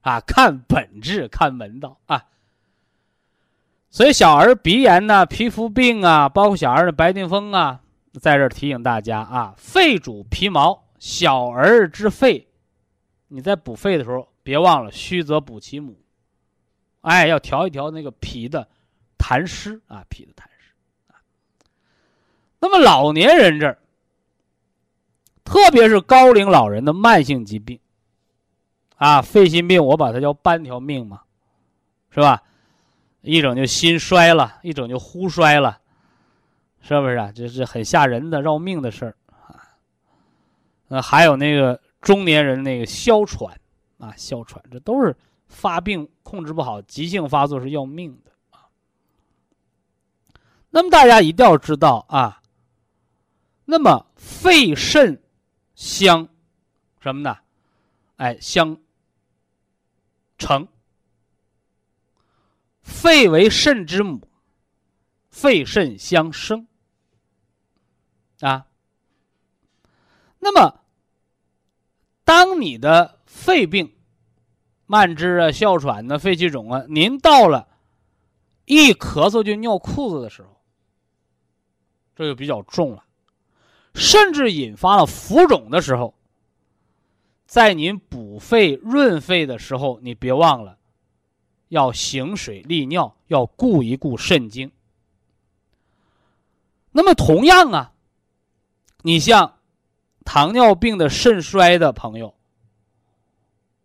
[0.00, 2.24] 啊，看本质，看门道啊。
[3.90, 7.80] 所以小儿鼻炎呢、皮肤病啊，包括小儿的白癜风啊，
[8.20, 12.48] 在这提醒大家啊，肺主皮毛，小儿之肺，
[13.28, 16.00] 你在补肺的时候，别忘了虚则补其母，
[17.02, 18.68] 哎，要调一调那个脾的
[19.18, 20.72] 痰湿啊，脾的痰湿
[21.08, 21.20] 啊。
[22.60, 23.78] 那么老年人这儿。
[25.44, 27.80] 特别是高龄老人的慢性疾病，
[28.96, 31.22] 啊，肺心病，我把它叫半条命嘛，
[32.10, 32.42] 是吧？
[33.22, 35.80] 一整就心衰了，一整就呼衰了，
[36.80, 37.32] 是不是啊？
[37.32, 39.76] 这是很吓人的要命的事儿啊。
[40.88, 43.58] 那还有那个中年人那个哮喘
[43.98, 45.16] 啊，哮喘，这都是
[45.46, 48.68] 发病控制不好，急性发作是要命的啊。
[50.70, 52.42] 那么大家一定要知道啊，
[53.64, 55.22] 那么肺肾。
[55.74, 56.28] 相，
[57.00, 57.38] 什么呢？
[58.16, 58.76] 哎，相
[60.36, 60.66] 成。
[62.82, 64.20] 肺为肾之母，
[65.30, 66.66] 肺肾相生。
[68.40, 68.66] 啊，
[70.38, 70.80] 那么，
[72.24, 73.92] 当你的肺病、
[74.86, 77.66] 慢支啊、哮喘呢、肺气肿啊，您到了
[78.64, 80.60] 一咳嗽就尿裤子的时候，
[82.14, 83.04] 这就比较重了。
[83.94, 86.14] 甚至引发了浮肿的时候，
[87.46, 90.78] 在您补肺润肺的时候，你别忘了
[91.68, 94.70] 要行水利尿，要顾一顾肾经。
[96.92, 97.92] 那么同样啊，
[99.08, 99.54] 你像
[100.22, 102.34] 糖尿病的肾衰的朋友，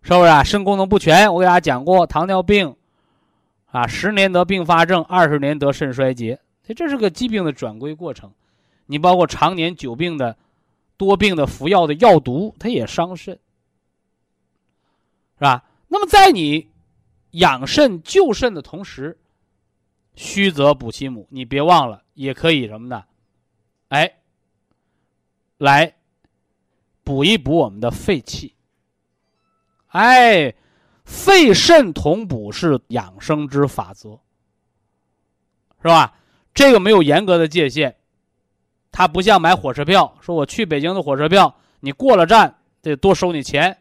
[0.01, 0.43] 是不是啊？
[0.43, 2.76] 肾功能不全，我给大家讲过，糖尿病
[3.67, 8.30] 啊，十年得并发症，二十年得肾衰竭，这这是个疾病的转归过程。
[8.86, 10.36] 你包括常年久病的、
[10.97, 13.34] 多病的服药的药毒，它也伤肾，
[15.38, 15.63] 是吧？
[15.88, 16.69] 那么在你
[17.32, 19.17] 养肾救肾的同时，
[20.15, 23.05] 虚则补其母，你别忘了，也可以什么呢？
[23.88, 24.11] 哎，
[25.64, 25.95] 来
[27.05, 28.53] 补一补我们的肺气。
[29.88, 30.53] 哎，
[31.05, 34.20] 肺肾同补是养生之法则，
[35.82, 36.18] 是吧？
[36.53, 37.95] 这个没有严格的界限。
[38.91, 43.78] 它不像买火车票，说我去北京的火车票，你过了站得多收你钱，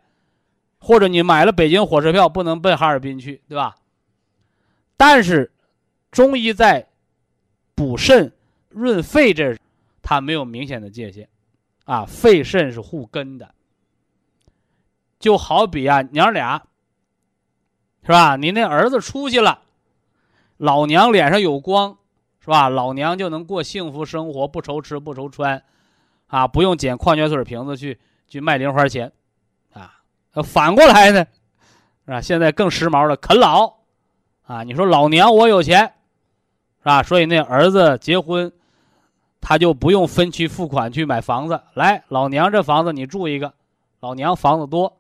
[0.79, 3.75] 或者你买了北京火车票不能奔哈尔滨去，对吧？
[4.97, 5.53] 但是，
[6.13, 6.87] 中医在
[7.75, 8.33] 补肾
[8.69, 9.59] 润肺这，
[10.01, 11.29] 它没有明显的界限，
[11.85, 13.55] 啊，肺肾是互根的。
[15.19, 16.63] 就好比啊，娘俩，
[18.03, 18.37] 是吧？
[18.37, 19.61] 你那儿子出去了，
[20.57, 21.99] 老娘脸上有光。
[22.45, 22.69] 是吧？
[22.69, 25.63] 老娘就能过幸福生活，不愁吃不愁穿，
[26.27, 29.13] 啊，不用捡矿泉水瓶子去去卖零花钱，
[29.73, 29.95] 啊，
[30.43, 31.25] 反过来呢，
[32.05, 32.21] 是吧？
[32.21, 33.75] 现在更时髦的啃老，
[34.43, 35.83] 啊，你说老娘我有钱，
[36.81, 37.01] 是吧？
[37.05, 38.53] 所以那儿子结婚，
[39.43, 41.61] 他就不用分期付款去买房子。
[41.75, 43.53] 来，老娘这房子你住一个，
[44.01, 44.97] 老娘房子多，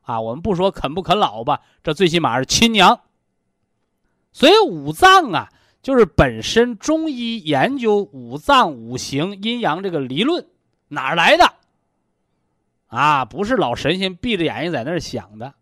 [0.00, 2.98] 啊，我们不说啃不啃老吧，这最起码是亲娘。
[4.32, 5.48] 所以五脏啊，
[5.82, 10.46] 就是本身中医研究五脏五行阴阳这个理论
[10.88, 11.52] 哪儿来的？
[12.86, 15.54] 啊，不是老神仙闭着眼睛在那儿想的，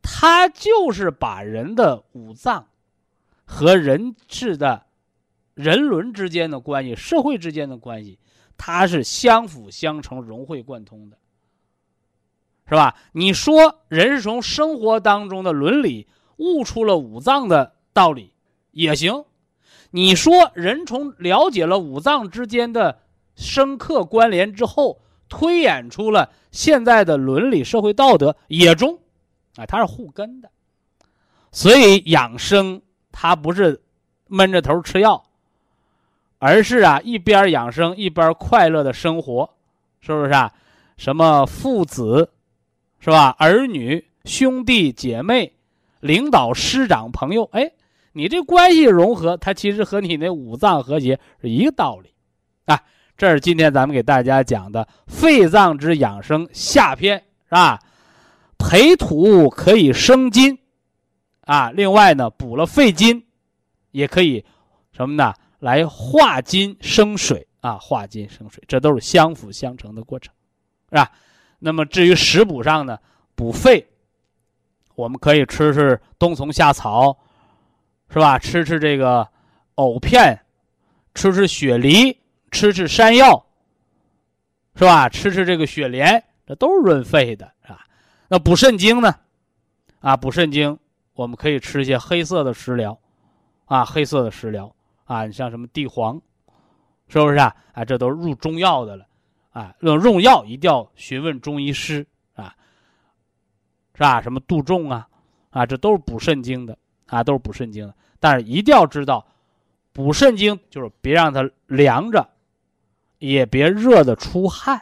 [0.00, 2.66] 他就是把人的五脏。
[3.52, 4.84] 和人质的
[5.60, 8.18] 人伦之间的关系，社会之间的关系，
[8.56, 11.18] 它是相辅相成、融会贯通的，
[12.68, 12.96] 是吧？
[13.12, 16.08] 你说人是从生活当中的伦理
[16.38, 18.32] 悟出了五脏的道理，
[18.70, 19.24] 也行；
[19.90, 23.00] 你说人从了解了五脏之间的
[23.36, 28.98] 深刻关联之后，推演出了现在的伦理社会道德，也中，
[29.56, 30.50] 啊，它是互根的，
[31.52, 32.80] 所以养生。
[33.12, 33.82] 它不是
[34.28, 35.29] 闷着头吃药，
[36.40, 39.48] 而是啊一边养生一边快乐的生活，
[40.00, 40.52] 是不是啊？
[40.96, 42.30] 什么父子，
[42.98, 43.36] 是吧？
[43.38, 45.52] 儿女、兄弟姐妹、
[46.00, 47.70] 领导、师长、朋友，哎，
[48.12, 52.10] 你这关系融合，它其实和你那五脏和谐是一个道理，
[52.64, 52.82] 啊，
[53.16, 57.78] 这是今天咱们给大家讲的肺脏之养生下篇，是吧？
[58.58, 60.58] 培土可以生金。
[61.42, 63.24] 啊，另外呢，补了肺金，
[63.90, 64.44] 也可以
[64.92, 65.34] 什么呢？
[65.60, 70.34] 来化金生水啊，化金生水，这都是相辅相成的过程，
[70.88, 71.12] 是吧？
[71.60, 72.98] 那么至于食补上呢，
[73.34, 73.86] 补肺，
[74.96, 77.16] 我们可以吃吃冬虫夏草，
[78.08, 78.38] 是吧？
[78.38, 79.28] 吃吃这个
[79.74, 80.40] 藕片，
[81.14, 82.18] 吃吃雪梨，
[82.50, 83.46] 吃吃山药，
[84.74, 85.08] 是吧？
[85.08, 87.86] 吃吃这个雪莲，这都是润肺的，是吧？
[88.28, 89.14] 那补肾精呢？
[90.00, 90.76] 啊，补肾精。
[91.12, 92.98] 我们可以吃一些黑色的食疗，
[93.66, 94.74] 啊，黑色的食疗
[95.10, 96.22] 啊，你像什么地黄，
[97.08, 97.52] 是不是啊？
[97.72, 99.04] 啊，这都是入中药的了，
[99.50, 102.54] 啊，用用药一定要询问中医师啊，
[103.92, 104.22] 是吧？
[104.22, 105.08] 什么杜仲啊，
[105.50, 107.94] 啊，这都是补肾精的啊，都是补肾精的。
[108.20, 109.26] 但是一定要知道，
[109.92, 112.30] 补肾精就是别让它凉着，
[113.18, 114.80] 也别热的出汗，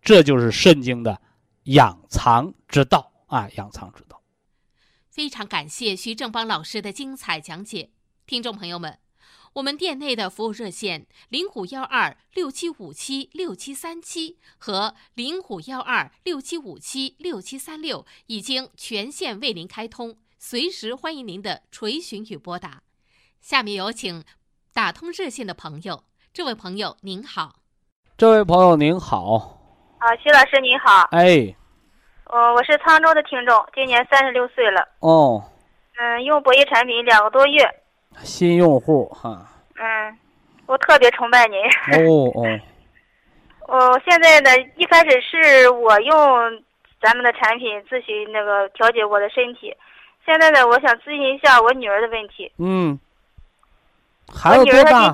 [0.00, 1.20] 这就是肾精的
[1.64, 4.22] 养藏之道啊，养藏之道。
[5.08, 7.90] 非常感谢徐正邦老师的精彩讲解，
[8.26, 8.96] 听众朋友们，
[9.54, 22.82] 我们店内的服务热线零五幺二六七五七六七三七和零五幺二六七五七六七三六已经全线为您开通，随时欢迎您的垂询与拨打。
[23.40, 24.22] 下面有请
[24.72, 27.56] 打通热线的朋友，这位朋友您好，
[28.16, 29.58] 这位朋友您好，
[29.98, 31.56] 啊，徐老师您好，哎。
[32.26, 34.86] 哦，我是沧州的听众，今年三十六岁了。
[35.00, 35.42] 哦，
[35.98, 37.68] 嗯，用博弈产品两个多月。
[38.22, 39.46] 新用户哈。
[39.76, 40.18] 嗯，
[40.66, 41.58] 我特别崇拜您。
[42.06, 42.60] 哦哦。
[43.68, 46.16] 哦现在呢，一开始是我用
[47.00, 49.74] 咱们的产品咨询那个调节我的身体，
[50.26, 52.52] 现在呢，我想咨询一下我女儿的问题。
[52.58, 52.98] 嗯。
[54.32, 55.12] 孩子多大？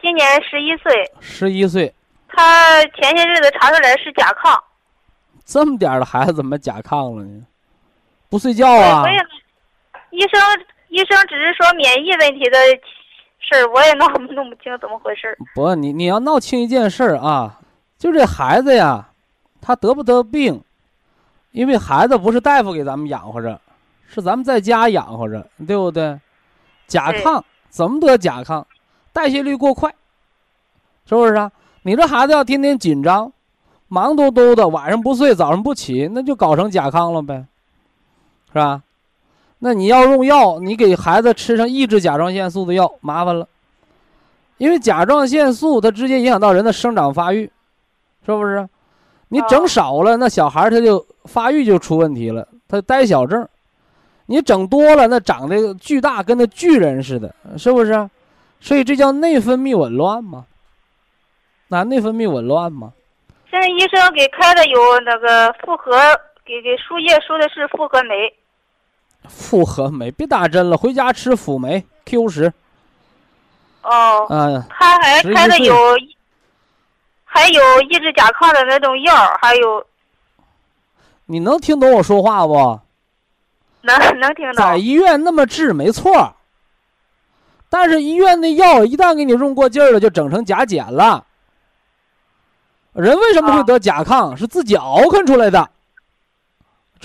[0.00, 1.12] 今年十一岁。
[1.20, 1.92] 十一岁。
[2.28, 4.58] 她前些日子查出来是甲亢。
[5.44, 7.46] 这么点儿的孩子怎么甲亢了呢？
[8.28, 9.04] 不睡觉啊？
[10.10, 10.40] 医生
[10.88, 12.58] 医生只是说免疫问题的
[13.38, 17.60] 事儿，我也闹弄不清怎么回事不，你你要闹清一件事儿啊，
[17.98, 19.08] 就这孩子呀，
[19.60, 20.62] 他得不得病？
[21.52, 23.60] 因为孩子不是大夫给咱们养活着，
[24.06, 26.18] 是咱们在家养活着，对不对？
[26.86, 28.64] 甲亢怎么得甲亢？
[29.12, 29.92] 代谢率过快，
[31.08, 31.50] 是不是啊？
[31.82, 33.32] 你这孩子要天天紧张。
[33.88, 37.46] 忙嘟嘟的，晚上不睡，早上不起，那就搞成甲亢了呗，
[38.48, 38.82] 是吧？
[39.58, 43.48] 那你要用药，你给孩子吃上抑制甲状腺素的药，麻烦了，
[44.58, 47.50] 因为甲状腺素它直接影响到人的生长发育，
[48.24, 48.68] 是不是？
[49.28, 53.44] 你整少了，那小孩他就发育就出问题了，他呆小症；
[54.26, 58.08] 你整多了，那长得巨大，跟那巨人似的，是不是？
[58.60, 60.46] 所以这叫内分泌紊乱嘛？
[61.68, 62.92] 那内分泌紊乱嘛？
[63.50, 65.92] 现在医生给开的有那个复合，
[66.44, 68.32] 给给输液输的是复合酶。
[69.28, 72.52] 复合酶，别打针了，回家吃辅酶 Q 十。
[73.82, 74.26] 哦。
[74.28, 74.64] 嗯。
[74.68, 75.74] 他还开的有，
[77.24, 79.86] 还有抑制甲亢的那种药，还有。
[81.26, 82.80] 你能听懂我说话不？
[83.82, 84.54] 能能听懂。
[84.54, 86.34] 在医院那么治没错，
[87.68, 91.24] 但是医院的药一旦给你用过劲儿了，就整成甲减了。
[92.92, 94.34] 人为什么会得甲亢？
[94.34, 95.70] 是自己熬啃出来的。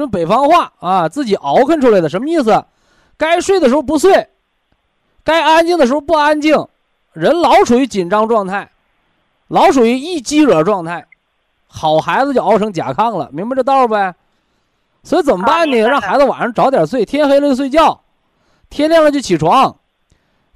[0.01, 2.65] 这北方话啊，自己熬啃出来的，什么意思？
[3.17, 4.29] 该睡的时候不睡，
[5.23, 6.67] 该安静的时候不安静，
[7.13, 8.71] 人老处于紧张状态，
[9.47, 11.05] 老属于一激惹状态，
[11.67, 14.15] 好孩子就熬成甲亢了，明白这道呗？
[15.03, 15.77] 所以怎么办呢？
[15.81, 18.01] 让孩子晚上早点睡，天黑了就睡觉，
[18.69, 19.75] 天亮了就起床，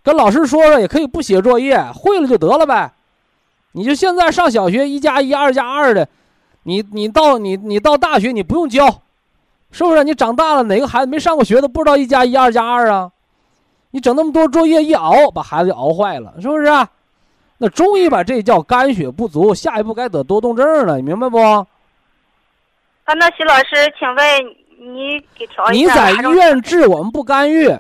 [0.04, 2.94] 跟老师说说，也可以不写作业，会了就得了呗。
[3.74, 6.08] 你就现在上小学，一加一，二加二的，
[6.64, 9.02] 你你到你你到大学，你不用教，
[9.76, 10.06] 是不是？
[10.06, 13.12] 你长大了，哪个孩子没上过学的不知道一加一，二加二啊？
[13.92, 16.64] 你整那么多作业一熬，把孩子就熬坏了，是不是？
[16.68, 16.90] 啊
[17.58, 21.38] 那中医把，这叫肝血不足，下一步该得多动症了，你明白不？
[21.40, 21.68] 啊，
[23.06, 24.46] 那徐老师，请问
[24.94, 26.10] 你给调一下？
[26.10, 27.78] 你在医院治，我们不干预。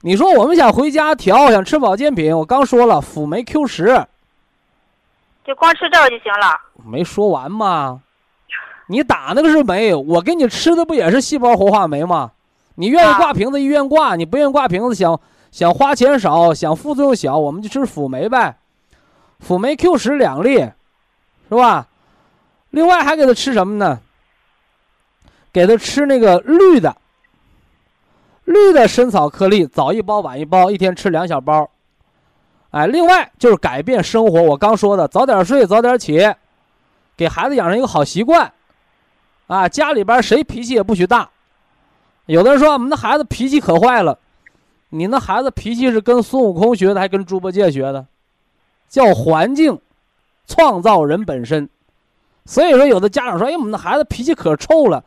[0.00, 4.06] 你说我们想回家调，想吃保健品，我刚说了，辅酶 Q 十，
[5.44, 6.60] 就光吃这个就行了。
[6.84, 8.02] 没说完吗？
[8.88, 12.32] 你打那个是酶，我给你吃的不也是细胞活化酶吗？
[12.76, 15.18] 你愿意挂瓶子医院挂，你不愿意挂瓶子，想
[15.50, 18.56] 想花钱少，想副作用小，我们就吃辅酶呗，
[19.40, 20.58] 辅酶 Q 十两粒，
[21.48, 21.88] 是吧？
[22.70, 24.00] 另外还给他吃什么呢？
[25.52, 26.94] 给他吃那个绿的，
[28.44, 31.70] 绿的参草颗粒，早一包晚一包，一天吃两小包。
[32.72, 36.30] 哎，另外就是改变生活，我刚说的，早点睡，早点起，
[37.16, 38.52] 给孩子养成一个好习惯。
[39.46, 41.28] 啊，家里边谁脾气也不许大。
[42.26, 44.18] 有的人说我们的孩子脾气可坏了，
[44.90, 48.06] 你那孩子脾气是跟孙悟空学的，还跟猪八戒学的？
[48.88, 49.80] 叫环境
[50.46, 51.68] 创造人本身。
[52.44, 55.04] 所以说，有的家长说：“哎，我们的孩子脾气可臭了。”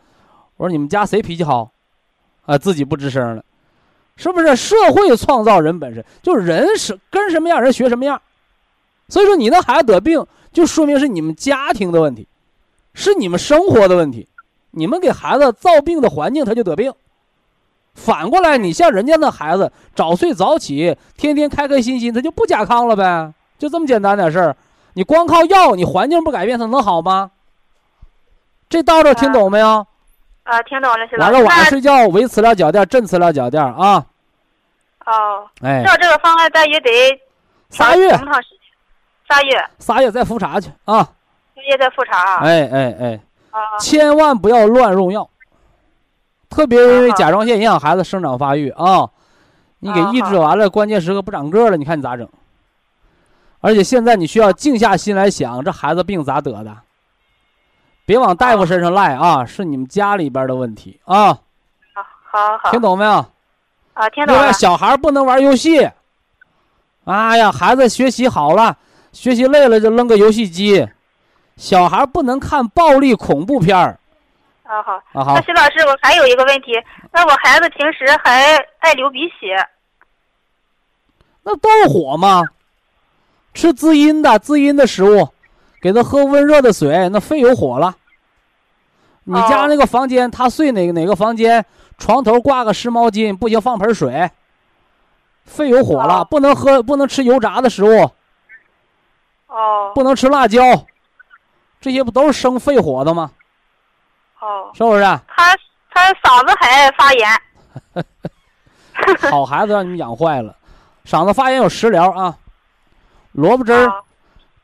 [0.58, 1.72] 我说你们家谁脾气好，
[2.46, 3.44] 啊，自己不吱声了，
[4.18, 4.56] 是不是？
[4.58, 8.22] 社会创造人本身就是人是跟什么样人学什么样，
[9.08, 12.28] 所以说你那孩子得病，就说明是你们家庭的问题，
[12.94, 14.28] 是你们生活的问题，
[14.72, 16.94] 你们给孩子造病的环境，他就得病。
[17.96, 24.56] 反过来，你像人家那孩子早睡早起，天天开开心心，他就不甲亢了呗，就这么简单点事儿。
[24.94, 27.32] 你光靠药，你环境不改变，他能好吗？
[28.70, 29.86] 这道道听懂没有？
[30.44, 34.06] 啊，听懂了，是完了，晚上睡觉围磁疗脚垫，镇磁疗脚垫啊。
[35.06, 35.48] 哦。
[35.62, 35.84] 哎。
[35.84, 36.90] 照这个方案，大约得
[37.70, 38.10] 仨月。
[38.10, 38.60] 多长时间？
[39.28, 39.66] 仨月。
[39.80, 41.04] 仨月再复查去啊。
[41.56, 42.38] 仨月再复查啊。
[42.44, 43.20] 哎哎哎。
[43.60, 43.78] 啊。
[43.80, 45.30] 千万不要乱用药，
[46.50, 49.10] 特别因为甲状腺影响孩子生长发育啊。
[49.80, 52.28] 你给抑制完了，关键时刻不长个了，你看你咋整？
[53.62, 56.78] 而且现在你需要静下心来想，这孩子病咋得的？
[58.06, 61.28] 别往大夫身上赖啊，是你们家里边的问题啊。
[61.28, 61.40] 好，
[62.24, 62.72] 好，好。
[62.72, 63.26] 听懂没有？
[63.94, 64.52] 啊，听懂了。
[64.52, 65.90] 小孩不能玩游戏。
[67.06, 68.78] 哎呀，孩子学习好了，
[69.12, 70.88] 学习累了就扔个游戏机。
[71.60, 74.00] 小孩不能看暴力恐怖片儿。
[74.64, 74.94] 啊好。
[75.12, 75.36] 啊好。
[75.36, 76.72] 那徐老师，我还有一个问题，
[77.12, 79.68] 那我孩子平时还爱流鼻血。
[81.44, 82.44] 那都是火吗？
[83.54, 85.28] 吃滋阴的滋阴的食物，
[85.82, 87.96] 给他喝温热的水，那肺有火了。
[89.26, 91.66] 你家那个房间，他睡哪个哪个房间？
[91.98, 94.32] 床头挂个湿毛巾，不行放盆水。
[95.44, 98.10] 肺有火了，不能喝，不能吃油炸的食物。
[99.48, 99.92] 哦。
[99.94, 100.62] 不能吃辣椒，
[101.80, 103.32] 这些不都是生肺火的吗？
[104.40, 104.72] 哦。
[104.74, 105.02] 是不是？
[105.04, 105.56] 他
[105.92, 107.28] 他嗓子还发炎。
[109.32, 110.56] 好孩子让你们养坏了，
[111.06, 112.38] 嗓子发炎有食疗啊，
[113.32, 114.04] 萝卜汁儿，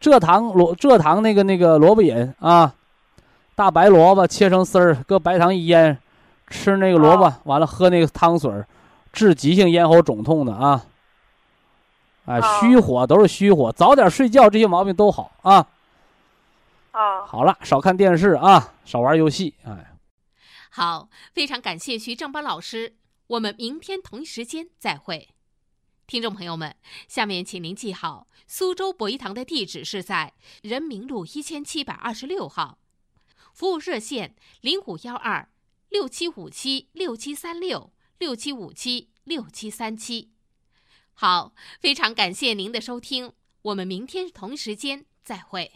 [0.01, 2.73] 蔗糖萝蔗糖那个那个萝卜饮啊。
[3.55, 5.97] 大白萝卜切成丝儿，搁白糖一腌，
[6.49, 8.51] 吃那个萝卜，完了喝那个汤水
[9.13, 10.83] 治急性咽喉肿痛的啊。
[12.25, 15.65] 哎，虚火都是虚火，早点睡觉，这些毛病都好啊。
[16.95, 17.25] 哦。
[17.27, 19.55] 好了，少看电视啊，少玩游戏。
[19.63, 19.97] 哎。
[20.71, 25.29] 好，非常感谢徐正邦老师，我们明天同一时间再会。
[26.07, 26.75] 听众朋友们，
[27.07, 32.79] 下面请您记好，苏州博一堂的地址是在人民路一千七百二十六号。
[33.53, 35.49] 服务热线零五幺二
[35.89, 40.33] 六七五七六七三六六七五七六七三七，
[41.13, 43.31] 好，非常感谢您的收听，
[43.61, 45.71] 我们明天同时间再会。